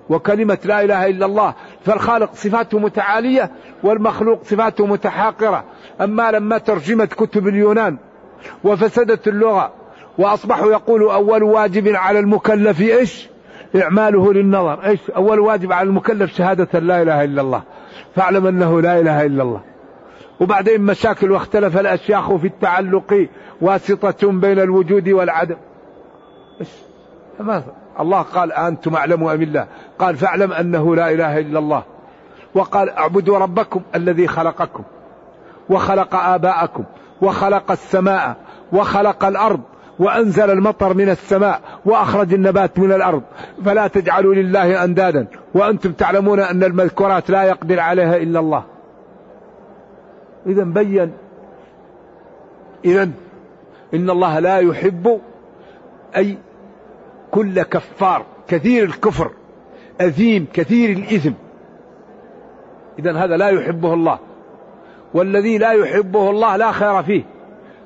وكلمة 0.08 0.58
لا 0.64 0.84
إله 0.84 1.06
إلا 1.06 1.26
الله. 1.26 1.54
فالخالق 1.84 2.34
صفاته 2.34 2.78
متعالية 2.78 3.50
والمخلوق 3.82 4.44
صفاته 4.44 4.86
متحاقرة. 4.86 5.64
أما 6.00 6.30
لما 6.30 6.58
ترجمت 6.58 7.14
كتب 7.14 7.48
اليونان 7.48 7.98
وفسدت 8.64 9.28
اللغة 9.28 9.72
وأصبحوا 10.18 10.72
يقولوا 10.72 11.14
أول 11.14 11.42
واجب 11.42 11.88
على 11.88 12.18
المكلف 12.18 12.80
إيش؟ 12.80 13.31
إعماله 13.76 14.32
للنظر. 14.32 14.84
إيش؟ 14.84 15.10
أول 15.10 15.40
واجب 15.40 15.72
على 15.72 15.88
المكلف 15.88 16.34
شهادة 16.34 16.78
لا 16.78 17.02
إله 17.02 17.24
إلا 17.24 17.42
الله. 17.42 17.62
فاعلم 18.14 18.46
أنه 18.46 18.80
لا 18.80 19.00
إله 19.00 19.26
إلا 19.26 19.42
الله. 19.42 19.60
وبعدين 20.40 20.80
مشاكل 20.82 21.30
واختلف 21.30 21.78
الأشياخ 21.78 22.34
في 22.34 22.46
التعلق 22.46 23.28
واسطة 23.60 24.32
بين 24.32 24.60
الوجود 24.60 25.08
والعدم. 25.08 25.56
إيش؟ 26.60 26.68
الله 28.00 28.22
قال 28.22 28.52
أنتم 28.52 28.94
أعلموا 28.96 29.34
أم 29.34 29.42
الله؟ 29.42 29.66
قال 29.98 30.16
فاعلم 30.16 30.52
أنه 30.52 30.96
لا 30.96 31.10
إله 31.10 31.38
إلا 31.38 31.58
الله. 31.58 31.82
وقال 32.54 32.90
اعبدوا 32.90 33.38
ربكم 33.38 33.80
الذي 33.94 34.28
خلقكم 34.28 34.82
وخلق 35.70 36.14
آباءكم 36.14 36.84
وخلق 37.22 37.70
السماء 37.70 38.36
وخلق 38.72 39.24
الأرض 39.24 39.60
وأنزل 39.98 40.50
المطر 40.50 40.94
من 40.94 41.08
السماء 41.08 41.60
وأخرج 41.84 42.34
النبات 42.34 42.78
من 42.78 42.92
الأرض 42.92 43.22
فلا 43.64 43.86
تجعلوا 43.86 44.34
لله 44.34 44.84
أندادا. 44.84 45.26
وأنتم 45.54 45.92
تعلمون 45.92 46.40
أن 46.40 46.64
المذكورات 46.64 47.30
لا 47.30 47.42
يقدر 47.42 47.80
عليها 47.80 48.16
إلا 48.16 48.40
الله. 48.40 48.64
إذا 50.46 50.64
بين. 50.64 51.12
إذا 52.84 53.10
إن 53.94 54.10
الله 54.10 54.38
لا 54.38 54.58
يحب 54.58 55.20
أي 56.16 56.38
كل 57.30 57.62
كفار 57.62 58.24
كثير 58.48 58.84
الكفر 58.84 59.30
أثيم 60.00 60.46
كثير 60.52 60.90
الإثم. 60.96 61.32
إذا 62.98 63.16
هذا 63.16 63.36
لا 63.36 63.48
يحبه 63.48 63.94
الله. 63.94 64.18
والذي 65.14 65.58
لا 65.58 65.72
يحبه 65.72 66.30
الله 66.30 66.56
لا 66.56 66.72
خير 66.72 67.02
فيه. 67.02 67.31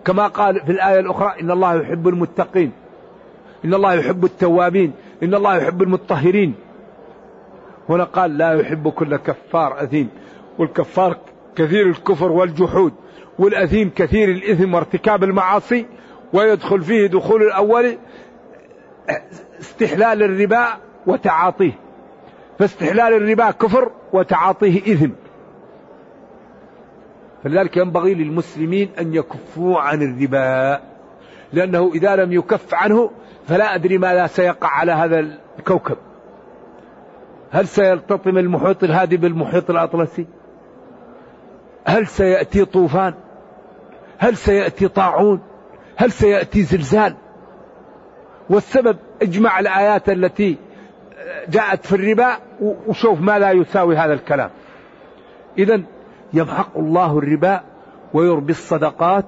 كما 0.07 0.27
قال 0.27 0.61
في 0.61 0.73
الآية 0.73 1.01
الأخرى 1.01 1.35
إن 1.41 1.51
الله 1.51 1.75
يحب 1.75 2.09
المتقين 2.09 2.73
إن 3.65 3.75
الله 3.75 3.95
يحب 3.95 4.25
التوابين 4.25 4.93
إن 5.23 5.35
الله 5.35 5.57
يحب 5.57 5.83
المطهرين. 5.83 6.55
هنا 7.89 8.05
قال 8.05 8.39
لا 8.39 8.53
يحب 8.53 8.89
كل 8.89 9.17
كفار 9.17 9.83
أثيم 9.83 10.09
والكفار 10.59 11.17
كثير 11.57 11.87
الكفر 11.87 12.33
والجحود 12.33 12.93
والأثيم 13.39 13.91
كثير 13.97 14.29
الإثم 14.29 14.75
وارتكاب 14.75 15.25
المعاصي 15.25 15.87
ويدخل 16.33 16.83
فيه 16.83 17.07
دخول 17.07 17.43
الأول 17.43 17.99
استحلال 19.61 20.23
الربا 20.23 20.67
وتعاطيه. 21.07 21.73
فاستحلال 22.59 23.15
الربا 23.15 23.51
كفر 23.51 23.91
وتعاطيه 24.13 24.79
إثم. 24.79 25.11
فلذلك 27.47 27.77
ينبغي 27.77 28.15
للمسلمين 28.15 28.91
أن 28.99 29.15
يكفوا 29.15 29.81
عن 29.81 30.03
الربا 30.03 30.81
لأنه 31.53 31.91
إذا 31.95 32.17
لم 32.17 32.33
يكف 32.33 32.75
عنه 32.75 33.11
فلا 33.49 33.75
أدري 33.75 33.99
ماذا 33.99 34.27
سيقع 34.27 34.69
على 34.69 34.93
هذا 34.93 35.39
الكوكب. 35.59 35.97
هل 37.51 37.69
سيلتطم 37.69 38.39
المحيط 38.39 38.85
الهادي 38.85 39.17
بالمحيط 39.17 39.71
الأطلسي؟ 39.71 40.27
هل 41.85 42.07
سيأتي 42.07 42.65
طوفان؟ 42.65 43.15
هل 44.19 44.37
سيأتي 44.37 44.89
طاعون؟ 44.89 45.41
هل 45.97 46.13
سيأتي 46.13 46.63
زلزال؟ 46.63 47.15
والسبب 48.51 48.97
اجمع 49.23 49.59
الآيات 49.59 50.09
التي 50.09 50.57
جاءت 51.49 51.87
في 51.87 51.97
الربا 51.97 52.37
وشوف 52.61 53.21
ما 53.21 53.39
لا 53.39 53.51
يساوي 53.51 53.97
هذا 53.97 54.13
الكلام. 54.13 54.51
إذا 55.59 55.83
يمحق 56.33 56.79
الله 56.79 57.19
الربا 57.19 57.61
ويربي 58.15 58.53
الصدقات. 58.53 59.25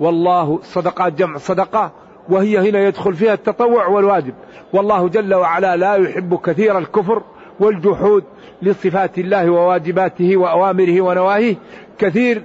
والله 0.00 0.58
صدقات 0.62 1.12
جمع 1.12 1.38
صدقة 1.38 1.92
وهي 2.28 2.70
هنا 2.70 2.80
يدخل 2.80 3.14
فيها 3.14 3.34
التطوع 3.34 3.86
والواجب. 3.86 4.34
والله 4.72 5.08
جل 5.08 5.34
وعلا 5.34 5.76
لا 5.76 5.94
يحب 5.94 6.34
كثير 6.34 6.78
الكفر 6.78 7.22
والجحود 7.60 8.24
لصفات 8.62 9.18
الله 9.18 9.50
وواجباته 9.50 10.36
وأوامره 10.36 11.00
ونواهيه. 11.00 11.56
كثير 11.98 12.42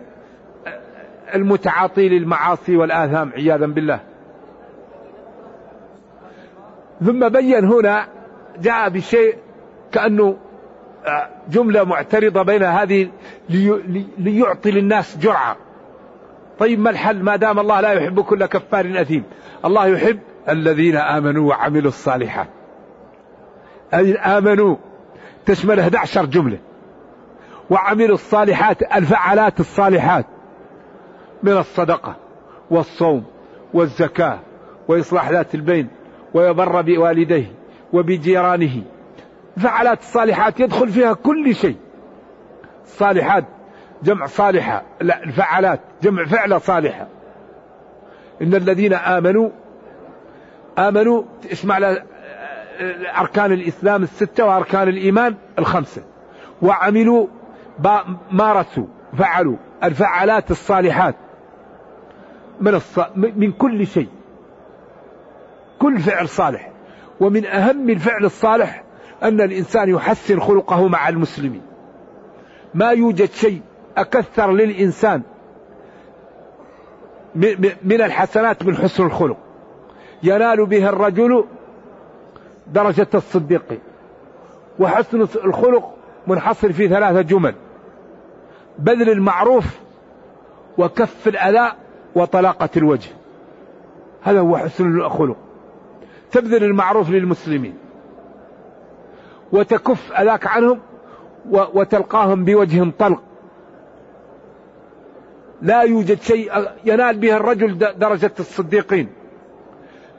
المتعاطي 1.36 2.10
للمعاصي 2.10 2.78
والآثام 2.78 3.32
عياذا 3.36 3.66
بالله. 3.66 4.00
ثم 7.06 7.30
بين 7.30 7.66
هنا 7.66 8.08
جاء 8.62 8.90
بشيء 8.90 9.36
كأنه 9.92 10.38
جملة 11.50 11.84
معترضة 11.84 12.44
بين 12.44 12.64
هذه 12.64 13.10
ليعطي 14.18 14.72
للناس 14.72 15.18
جرعة. 15.18 15.58
طيب 16.60 16.80
ما 16.80 16.90
الحل؟ 16.90 17.24
ما 17.24 17.36
دام 17.36 17.60
الله 17.60 17.82
لا 17.82 17.92
يحب 17.92 18.20
كل 18.22 18.46
كفار 18.46 19.02
أثيم. 19.02 19.24
الله 19.66 19.88
يحب 19.88 20.20
الذين 20.50 20.96
آمنوا 20.96 21.50
وعملوا 21.50 21.88
الصالحات. 21.88 22.48
أي 23.94 24.16
آمنوا 24.16 24.76
تشمل 25.46 25.80
11 25.80 26.26
جملة. 26.26 26.58
وعملوا 27.70 28.16
الصالحات 28.16 28.96
الفعالات 28.96 29.60
الصالحات. 29.60 30.26
من 31.44 31.58
الصدقة 31.58 32.16
والصوم 32.72 33.24
والزكاة 33.74 34.40
وإصلاح 34.88 35.30
ذات 35.30 35.56
البين 35.56 35.88
ويبر 36.34 36.82
بوالديه 36.82 37.52
وبجيرانه. 37.94 38.84
فعلات 39.58 40.00
الصالحات 40.00 40.60
يدخل 40.60 40.90
فيها 40.90 41.14
كل 41.14 41.56
شيء. 41.56 41.78
صالحات 42.86 43.46
جمع 44.04 44.26
صالحة 44.26 44.84
لا 45.02 45.24
الفعلات 45.24 45.80
جمع 46.04 46.26
فعلة 46.26 46.58
صالحة. 46.58 47.08
إن 48.42 48.56
الذين 48.56 48.94
آمنوا 48.94 49.50
آمنوا 50.78 51.24
اسمع 51.52 51.96
أركان 53.20 53.52
الإسلام 53.52 54.04
الستة 54.04 54.46
وأركان 54.46 54.88
الإيمان 54.88 55.36
الخمسة. 55.60 56.02
وعملوا 56.62 57.28
مارسوا 58.32 58.88
فعلوا 59.18 59.58
الفعالات 59.84 60.52
الصالحات. 60.52 61.16
من 62.62 62.76
الص... 62.76 63.00
من 63.16 63.52
كل 63.52 63.88
شيء. 63.88 64.10
كل 65.80 66.00
فعل 66.00 66.30
صالح. 66.30 66.72
ومن 67.20 67.46
أهم 67.46 67.90
الفعل 67.90 68.26
الصالح 68.26 68.84
أن 69.24 69.42
الإنسان 69.42 69.90
يحسن 69.90 70.40
خلقه 70.40 70.88
مع 70.88 71.10
المسلمين. 71.10 71.62
ما 72.74 72.92
يوجد 72.92 73.30
شيء 73.30 73.62
أكثر 73.98 74.52
للإنسان 74.52 75.22
من 77.84 78.02
الحسنات 78.02 78.64
من 78.64 78.76
حسن 78.76 79.06
الخلق. 79.06 79.38
ينال 80.24 80.66
به 80.66 80.90
الرجل 80.90 81.46
درجة 82.68 83.08
الصديق. 83.14 83.80
وحسن 84.80 85.22
الخلق 85.22 85.94
منحصر 86.28 86.74
في 86.74 86.88
ثلاثة 86.88 87.22
جمل 87.22 87.56
بذل 88.80 89.10
المعروف 89.10 89.66
وكف 90.78 91.28
الأذى 91.28 91.72
وطلاقة 92.16 92.70
الوجه. 92.78 93.10
هذا 94.22 94.40
هو 94.40 94.58
حسن 94.58 94.98
الخلق. 94.98 95.38
تبذل 96.32 96.64
المعروف 96.64 97.10
للمسلمين. 97.10 97.81
وتكف 99.52 100.12
أذاك 100.12 100.48
عنهم 100.48 100.80
وتلقاهم 101.50 102.46
بوجه 102.46 102.92
طلق. 103.00 103.22
لا 105.62 105.82
يوجد 105.82 106.22
شيء 106.22 106.52
ينال 106.86 107.18
به 107.18 107.38
الرجل 107.38 107.78
درجة 107.78 108.32
الصديقين. 108.40 109.10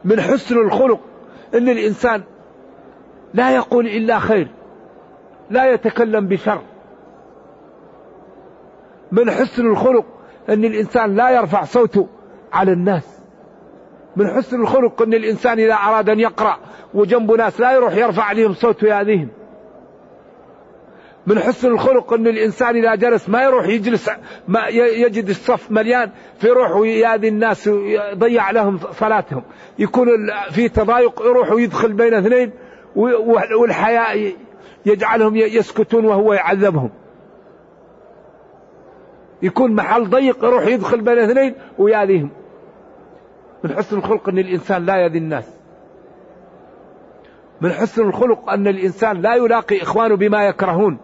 من 0.04 0.20
حسن 0.20 0.58
الخلق 0.58 1.00
إن 1.54 1.68
الإنسان 1.68 2.22
لا 3.34 3.54
يقول 3.54 3.86
إلا 3.86 4.18
خير 4.18 4.48
لا 5.50 5.72
يتكلم 5.72 6.28
بشر. 6.28 6.62
من 9.12 9.30
حسن 9.30 9.66
الخلق 9.66 10.04
إن 10.48 10.64
الإنسان 10.64 11.14
لا 11.14 11.30
يرفع 11.30 11.64
صوته 11.64 12.08
على 12.52 12.72
الناس. 12.72 13.21
من 14.16 14.29
حسن 14.29 14.61
الخلق 14.61 15.03
أن 15.03 15.14
الإنسان 15.14 15.59
إذا 15.59 15.75
أراد 15.75 16.09
أن 16.09 16.20
يقرأ 16.20 16.59
وجنبه 16.94 17.37
ناس 17.37 17.61
لا 17.61 17.72
يروح 17.72 17.94
يرفع 17.96 18.22
عليهم 18.22 18.55
صوته 18.55 18.87
ياذيهم 18.87 19.29
من 21.27 21.38
حسن 21.38 21.68
الخلق 21.68 22.12
أن 22.12 22.27
الإنسان 22.27 22.77
إذا 22.77 22.94
جلس 22.94 23.29
ما 23.29 23.42
يروح 23.42 23.66
يجلس 23.66 24.11
ما 24.48 24.66
يجد 24.68 25.29
الصف 25.29 25.70
مليان 25.70 26.11
فيروح 26.38 26.77
ويأذي 26.77 27.29
الناس 27.29 27.68
ويضيع 27.68 28.51
لهم 28.51 28.79
صلاتهم. 28.79 29.42
يكون 29.79 30.07
في 30.51 30.68
تضايق 30.68 31.22
يروح 31.22 31.53
ويدخل 31.53 31.92
بين 31.92 32.14
اثنين 32.14 32.53
والحياء 33.61 34.33
يجعلهم 34.87 35.37
يسكتون 35.37 36.05
وهو 36.05 36.33
يعذبهم. 36.33 36.90
يكون 39.42 39.75
محل 39.75 40.05
ضيق 40.11 40.44
يروح 40.44 40.66
يدخل 40.66 41.01
بين 41.01 41.18
اثنين 41.18 41.55
ويأذيهم. 41.79 42.31
من 43.64 43.77
حسن 43.77 43.98
الخلق 43.98 44.29
أن 44.29 44.38
الإنسان 44.38 44.87
لا 44.87 44.96
يذي 44.96 45.18
الناس. 45.18 45.53
من 47.61 47.72
حسن 47.72 48.03
الخلق 48.03 48.51
أن 48.51 48.68
الإنسان 48.68 49.20
لا 49.20 49.35
يلاقي 49.35 49.83
إخوانه 49.83 50.16
بما 50.16 50.44
يكرهون. 50.44 50.98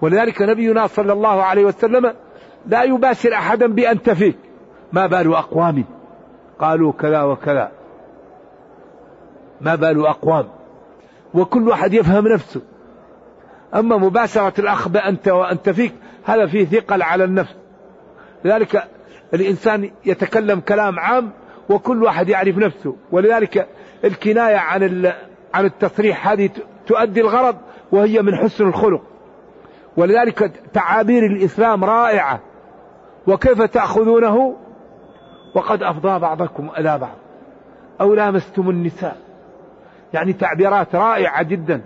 ولذلك 0.00 0.42
نبينا 0.42 0.86
صلى 0.86 1.12
الله 1.12 1.42
عليه 1.42 1.64
وسلم 1.64 2.14
لا 2.66 2.82
يباشر 2.82 3.34
أحدا 3.34 3.66
بأنت 3.66 4.10
فيك 4.10 4.38
ما 4.92 5.06
بال 5.06 5.34
أقوام؟ 5.34 5.84
قالوا 6.58 6.92
كذا 6.92 7.22
وكذا. 7.22 7.72
ما 9.60 9.74
بال 9.74 10.06
أقوام؟ 10.06 10.48
وكل 11.34 11.68
واحد 11.68 11.94
يفهم 11.94 12.28
نفسه. 12.28 12.60
أما 13.74 13.96
مباشرة 13.96 14.60
الأخ 14.60 14.88
بأنت 14.88 15.28
وأنت 15.28 15.70
فيك 15.70 15.94
هذا 16.24 16.46
فيه 16.46 16.64
ثقل 16.64 17.02
على 17.02 17.24
النفس. 17.24 17.54
لذلك 18.44 18.88
الإنسان 19.34 19.90
يتكلم 20.06 20.60
كلام 20.60 20.98
عام 20.98 21.30
وكل 21.68 22.02
واحد 22.02 22.28
يعرف 22.28 22.58
نفسه. 22.58 22.96
ولذلك 23.12 23.68
الكناية 24.04 24.56
عن 24.56 25.12
عن 25.54 25.64
التصريح 25.64 26.28
هذه 26.28 26.50
تؤدي 26.86 27.20
الغرض 27.20 27.56
وهي 27.92 28.22
من 28.22 28.36
حسن 28.36 28.66
الخلق. 28.66 29.02
ولذلك 29.96 30.52
تعابير 30.72 31.26
الإسلام 31.26 31.84
رائعة. 31.84 32.40
وكيف 33.26 33.62
تأخذونه؟ 33.62 34.56
وقد 35.54 35.82
أفضى 35.82 36.18
بعضكم 36.18 36.70
إلى 36.78 36.98
بعض. 36.98 37.16
أو 38.00 38.14
لامستم 38.14 38.70
النساء. 38.70 39.16
يعني 40.12 40.32
تعبيرات 40.32 40.94
رائعة 40.94 41.42
جدا. 41.42 41.82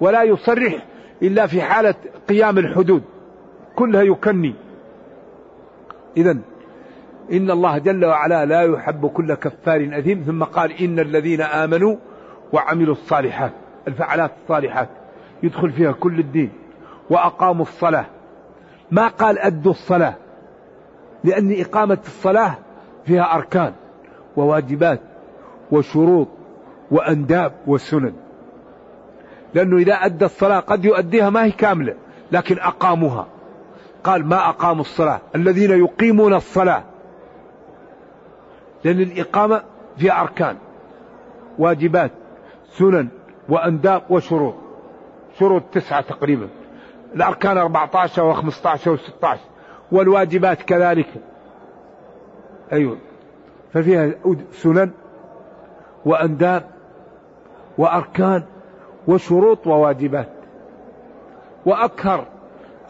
ولا 0.00 0.22
يصرح 0.22 0.86
إلا 1.22 1.46
في 1.46 1.62
حالة 1.62 1.94
قيام 2.28 2.58
الحدود. 2.58 3.02
كلها 3.76 4.02
يكني. 4.02 4.54
إذا 6.16 6.36
إن 7.32 7.50
الله 7.50 7.78
جل 7.78 8.04
وعلا 8.04 8.44
لا 8.44 8.62
يحب 8.62 9.06
كل 9.06 9.34
كفار 9.34 9.88
أثيم 9.92 10.22
ثم 10.26 10.44
قال 10.44 10.72
إن 10.72 10.98
الذين 10.98 11.40
آمنوا 11.40 11.96
وعملوا 12.52 12.94
الصالحات 12.94 13.52
الفعلات 13.88 14.30
الصالحات 14.42 14.88
يدخل 15.42 15.72
فيها 15.72 15.92
كل 15.92 16.18
الدين 16.18 16.50
وأقاموا 17.10 17.62
الصلاة. 17.62 18.06
ما 18.90 19.08
قال 19.08 19.38
أدوا 19.38 19.72
الصلاة؟ 19.72 20.14
لأن 21.24 21.60
إقامة 21.60 21.98
الصلاة 22.06 22.54
فيها 23.04 23.34
أركان 23.34 23.72
وواجبات 24.36 25.00
وشروط 25.72 26.28
وأنداب 26.90 27.52
وسنن. 27.66 28.12
لأنه 29.54 29.76
إذا 29.76 29.94
أدى 29.94 30.24
الصلاة 30.24 30.60
قد 30.60 30.84
يؤديها 30.84 31.30
ما 31.30 31.44
هي 31.44 31.50
كاملة 31.50 31.94
لكن 32.32 32.58
أقاموها. 32.58 33.26
قال 34.04 34.26
ما 34.26 34.48
أقاموا 34.48 34.80
الصلاة 34.80 35.20
الذين 35.34 35.70
يقيمون 35.70 36.34
الصلاة. 36.34 36.82
لأن 38.84 39.00
الإقامة 39.00 39.62
فيها 39.96 40.20
أركان 40.20 40.56
واجبات 41.58 42.10
سنن 42.70 43.08
وأنداب 43.48 44.02
وشروط 44.10 44.54
شروط 45.38 45.62
تسعة 45.72 46.00
تقريبا. 46.00 46.48
الأركان 47.14 47.58
14 47.58 48.34
و15 48.34 48.88
و16 48.88 49.26
والواجبات 49.92 50.62
كذلك. 50.62 51.08
أيوة. 52.72 52.98
ففيها 53.72 54.10
سنن 54.52 54.90
وأنداب 56.04 56.70
وأركان 57.78 58.42
وشروط 59.08 59.66
وواجبات. 59.66 60.28
وأكثر 61.66 62.26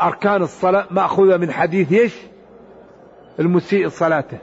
أركان 0.02 0.42
الصلاة 0.42 0.86
مأخوذة 0.90 1.36
من 1.36 1.50
حديث 1.50 1.92
إيش؟ 1.92 2.16
المسيء 3.40 3.88
صلاته. 3.88 4.38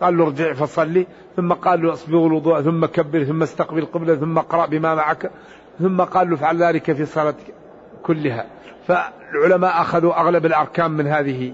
قال 0.00 0.18
له 0.18 0.24
ارجع 0.24 0.52
فصلي 0.52 1.06
ثم 1.36 1.52
قال 1.52 1.82
له 1.82 1.92
اصبغ 1.92 2.26
الوضوء 2.26 2.62
ثم 2.62 2.86
كبر 2.86 3.24
ثم 3.24 3.42
استقبل 3.42 3.78
القبلة 3.78 4.14
ثم 4.14 4.38
اقرأ 4.38 4.66
بما 4.66 4.94
معك 4.94 5.30
ثم 5.78 6.00
قال 6.00 6.30
له 6.30 6.34
افعل 6.34 6.62
ذلك 6.62 6.92
في 6.92 7.04
صلاتك 7.04 7.54
كلها. 8.02 8.46
فالعلماء 8.86 9.80
أخذوا 9.80 10.20
أغلب 10.20 10.46
الأركان 10.46 10.90
من 10.90 11.06
هذه. 11.06 11.52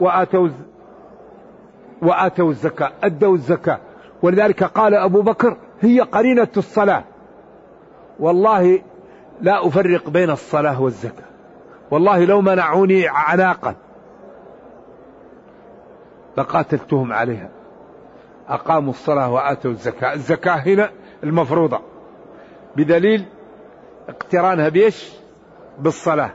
وآتوا 0.00 0.48
وآتوا 2.02 2.50
الزكاة 2.50 2.92
أدوا 3.02 3.34
الزكاة. 3.34 3.78
ولذلك 4.22 4.64
قال 4.64 4.94
أبو 4.94 5.22
بكر 5.22 5.56
هي 5.80 6.00
قرينة 6.00 6.48
الصلاة. 6.56 7.04
والله 8.20 8.82
لا 9.40 9.66
أفرق 9.66 10.10
بين 10.10 10.30
الصلاة 10.30 10.82
والزكاة. 10.82 11.24
والله 11.90 12.24
لو 12.24 12.40
منعوني 12.40 13.08
عناقا 13.08 13.74
لقاتلتهم 16.36 17.12
عليها. 17.12 17.50
أقاموا 18.48 18.90
الصلاة 18.90 19.32
وآتوا 19.32 19.70
الزكاة. 19.70 20.12
الزكاة 20.12 20.54
هنا 20.54 20.90
المفروضة. 21.24 21.80
بدليل 22.76 23.24
اقترانها 24.08 24.68
بيش 24.68 25.12
بالصلاة. 25.78 26.30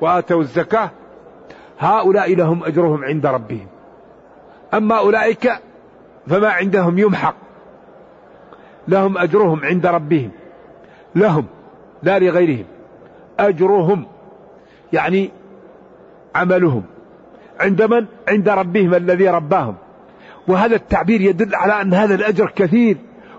وآتوا 0.00 0.40
الزكاة. 0.40 0.90
هؤلاء 1.78 2.34
لهم 2.34 2.64
أجرهم 2.64 3.04
عند 3.04 3.26
ربهم. 3.26 3.66
أما 4.74 4.98
أولئك 4.98 5.52
فما 6.26 6.48
عندهم 6.48 6.98
يمحق. 6.98 7.34
لهم 8.88 9.18
أجرهم 9.18 9.64
عند 9.64 9.86
ربهم. 9.86 10.30
لهم. 11.14 11.46
لا 12.02 12.18
لغيرهم. 12.18 12.64
أجرهم 13.38 14.06
يعني 14.92 15.30
عملهم. 16.34 16.82
عند 17.60 17.82
من؟ 17.82 18.06
عند 18.28 18.48
ربهم 18.48 18.94
الذي 18.94 19.28
رباهم. 19.28 19.74
وهذا 20.48 20.76
التعبير 20.76 21.20
يدل 21.20 21.54
على 21.54 21.82
أن 21.82 21.94
هذا 21.94 22.14
الأجر 22.14 22.52
كثير 22.56 22.96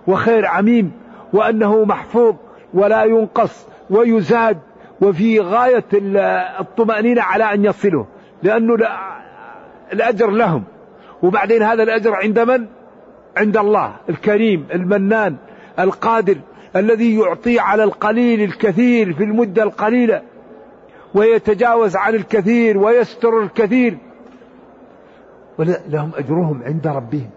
وخير 0.08 0.46
عميم 0.46 0.92
وأنه 1.34 1.86
محفوظ 1.86 2.36
ولا 2.74 3.04
ينقص 3.04 3.68
ويزاد 3.90 4.58
وفي 5.02 5.40
غاية 5.40 5.86
الطمأنينة 6.60 7.22
على 7.22 7.54
أن 7.54 7.66
يصله 7.66 8.06
لأنه 8.44 8.76
الأجر 9.94 10.30
لهم. 10.30 10.64
وبعدين 11.24 11.64
هذا 11.64 11.84
الأجر 11.84 12.16
عند 12.16 12.40
من؟ 12.40 12.66
عند 13.38 13.58
الله 13.58 13.96
الكريم 14.10 14.68
المنان 14.74 15.36
القادر. 15.80 16.38
الذي 16.76 17.20
يعطي 17.20 17.60
على 17.60 17.84
القليل 17.84 18.42
الكثير 18.42 19.14
في 19.14 19.24
المدة 19.24 19.64
القليلة 19.64 20.22
ويتجاوز 21.14 21.96
عن 21.96 22.16
الكثير 22.16 22.78
ويستر 22.78 23.44
الكثير. 23.44 23.98
لهم 25.88 26.12
أجرهم 26.16 26.64
عند 26.64 26.88
ربهم. 26.88 27.30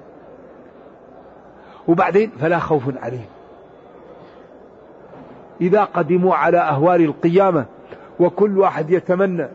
وبعدين 1.88 2.30
فلا 2.40 2.58
خوف 2.58 2.82
عليهم. 3.02 3.26
إذا 5.60 5.84
قدموا 5.84 6.34
على 6.34 6.58
أهوال 6.58 7.04
القيامة 7.04 7.64
وكل 8.20 8.58
واحد 8.58 8.90
يتمنى 8.90 9.48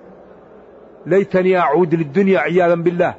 ليتني 1.05 1.57
أعود 1.57 1.95
للدنيا 1.95 2.39
عياذا 2.39 2.75
بالله. 2.75 3.13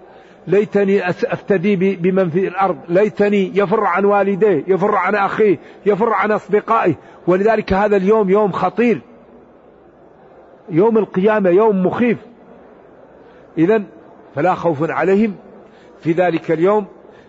ليتني 0.48 1.08
أفتدي 1.08 1.96
بمن 1.96 2.30
في 2.30 2.48
الأرض. 2.48 2.76
ليتني 2.88 3.52
يفر 3.54 3.84
عن 3.84 4.04
والديه 4.04 4.64
يفر 4.68 4.94
عن 4.94 5.14
أخيه 5.14 5.58
يفر 5.86 6.12
عن 6.12 6.32
أصدقائه. 6.32 6.94
ولذلك 7.26 7.72
هذا 7.72 7.96
اليوم 7.96 8.30
يوم 8.30 8.52
خطير. 8.52 9.00
يوم 10.70 10.98
القيامة 10.98 11.50
يوم 11.50 11.86
مخيف. 11.86 12.18
إذا 13.58 13.82
فلا 14.34 14.54
خوف 14.54 14.90
عليهم. 14.90 15.34
في 16.00 16.12
ذلك 16.12 16.50
اليوم 16.50 16.86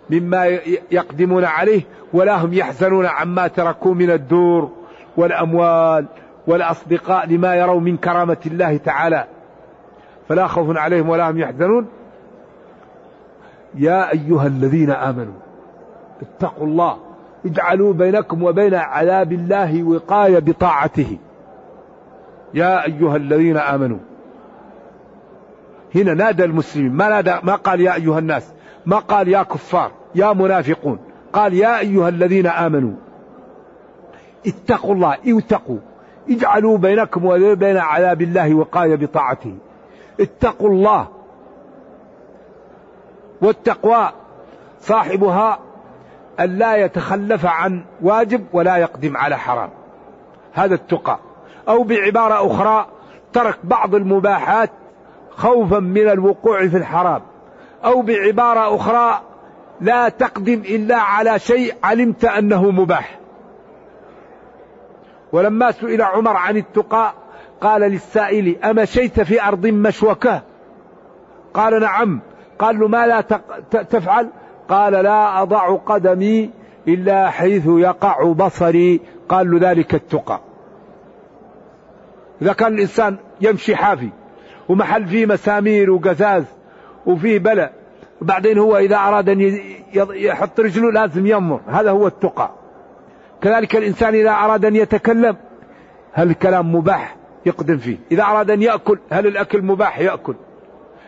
مما 0.10 0.46
يقدمون 0.92 1.44
عليه 1.44 1.82
ولا 2.14 2.46
هم 2.46 2.54
يحزنون 2.54 3.06
عما 3.06 3.48
تركوا 3.48 3.94
من 3.94 4.12
الدور 4.12 4.72
والأموال 5.18 6.06
والأصدقاء 6.48 7.28
لما 7.28 7.56
يروا 7.56 7.80
من 7.80 7.98
كرامة 7.98 8.38
الله 8.46 8.78
تعالى. 8.78 9.26
فلا 10.30 10.48
خوف 10.48 10.78
عليهم 10.78 11.10
ولا 11.10 11.30
هم 11.30 11.40
يحزنون. 11.40 11.88
يا 13.76 14.14
أيها 14.14 14.48
الذين 14.48 14.92
آمنوا 14.92 15.34
اتقوا 16.22 16.68
الله 16.68 16.98
اجعلوا 17.46 17.94
بينكم 17.94 18.44
وبين 18.44 18.74
عذاب 18.76 19.32
الله 19.32 19.84
وقاية 19.84 20.40
بطاعته. 20.40 21.18
يا 22.54 22.86
أيها 22.86 23.16
الذين 23.16 23.58
آمنوا 23.58 23.98
هنا 25.96 26.14
نادى 26.14 26.44
المسلمين 26.44 26.92
ما 26.92 27.10
نادى 27.10 27.36
ما 27.44 27.56
قال 27.56 27.82
يا 27.82 27.96
أيها 27.96 28.20
الناس 28.20 28.54
ما 28.86 29.00
قال 29.00 29.28
يا 29.28 29.44
كفار 29.44 29.92
يا 30.16 30.34
منافقون 30.34 31.00
قال 31.34 31.54
يا 31.54 31.80
أيها 31.80 32.10
الذين 32.10 32.48
آمنوا 32.48 32.94
اتقوا 34.48 34.96
الله 34.96 35.18
اتقوا 35.28 35.78
اجعلوا 36.30 36.78
بينكم 36.78 37.26
وبين 37.26 37.78
عذاب 37.78 38.22
الله 38.22 38.54
وقاية 38.54 38.96
بطاعته. 38.96 39.56
اتقوا 40.20 40.70
الله 40.70 41.08
والتقوى 43.42 44.12
صاحبها 44.82 45.60
أن 46.40 46.58
لا 46.58 46.76
يتخلف 46.76 47.46
عن 47.46 47.84
واجب 48.02 48.46
ولا 48.54 48.78
يقدم 48.78 49.18
على 49.18 49.38
حرام. 49.38 49.70
هذا 50.54 50.76
التقى. 50.76 51.20
أو 51.68 51.84
بعبارة 51.84 52.48
أخرى 52.48 52.88
ترك 53.34 53.58
بعض 53.64 53.96
المباحات 53.96 54.70
خوفا 55.32 55.80
من 55.80 56.10
الوقوع 56.10 56.68
في 56.68 56.78
الحرام. 56.78 57.22
أو 57.86 58.02
بعبارة 58.02 58.76
أخرى 58.76 59.22
لا 59.82 60.10
تقدم 60.10 60.62
إلا 60.66 60.96
على 60.96 61.40
شيء 61.40 61.76
علمت 61.84 62.26
أنه 62.26 62.72
مباح. 62.72 63.20
ولما 65.32 65.72
سئل 65.72 66.02
عمر 66.02 66.38
عن 66.38 66.58
التقى 66.58 67.14
قال 67.62 67.82
للسائل 67.82 68.64
أمشيت 68.64 69.20
في 69.22 69.44
أرض 69.44 69.68
مشوكة؟ 69.68 70.42
قال 71.54 71.82
نعم. 71.82 72.22
قال 72.60 72.80
له 72.80 72.88
ما 72.88 73.08
لا 73.08 73.22
تفعل؟ 73.72 74.30
قال 74.70 74.94
لا 74.94 75.42
أضع 75.42 75.76
قدمي 75.76 76.50
إلا 76.88 77.30
حيث 77.30 77.64
يقع 77.68 78.24
بصري. 78.24 79.02
قال 79.30 79.52
له 79.52 79.72
ذلك 79.72 79.96
التقى. 79.96 80.40
إذا 82.42 82.54
كان 82.54 82.74
الإنسان 82.74 83.18
يمشي 83.42 83.76
حافي 83.76 84.10
ومحل 84.70 85.08
فيه 85.08 85.26
مسامير 85.26 85.92
وقزاز 85.92 86.44
وفيه 87.06 87.40
بلاء 87.40 87.74
وبعدين 88.22 88.58
هو 88.58 88.78
إذا 88.78 88.96
أراد 88.96 89.30
أن 89.30 89.60
يحط 90.12 90.60
رجله 90.60 90.92
لازم 90.92 91.28
ينظر. 91.28 91.60
هذا 91.68 91.92
هو 91.92 92.08
التقى. 92.08 92.52
كذلك 93.42 93.76
الإنسان 93.76 94.16
إذا 94.16 94.32
أراد 94.32 94.66
أن 94.66 94.76
يتكلم 94.76 95.36
هل 96.12 96.30
الكلام 96.30 96.76
مباح؟ 96.76 97.16
يقدم 97.46 97.78
فيه. 97.78 97.98
إذا 98.12 98.24
أراد 98.24 98.52
أن 98.52 98.62
يأكل 98.62 99.00
هل 99.10 99.28
الأكل 99.28 99.62
مباح؟ 99.62 100.00
يأكل. 100.00 100.36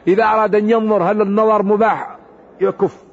إذا 0.08 0.24
أراد 0.24 0.56
أن 0.56 0.70
ينظر 0.70 1.04
هل 1.04 1.22
النظر 1.22 1.64
مباح 1.64 2.18
يكف. 2.62 3.04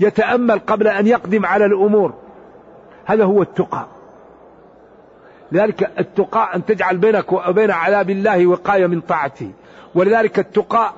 يتأمل 0.00 0.58
قبل 0.58 0.88
أن 0.88 1.06
يقدم 1.06 1.46
على 1.46 1.64
الأمور. 1.64 2.14
هذا 3.04 3.24
هو 3.24 3.42
التقى. 3.42 3.86
لذلك 5.52 5.90
التقى 5.98 6.54
أن 6.54 6.64
تجعل 6.64 6.96
بينك 6.96 7.32
وبين 7.32 7.70
عذاب 7.70 8.10
الله 8.10 8.46
وقاية 8.46 8.86
من 8.86 9.00
طاعته. 9.00 9.50
ولذلك 9.94 10.38
التقى 10.38 10.92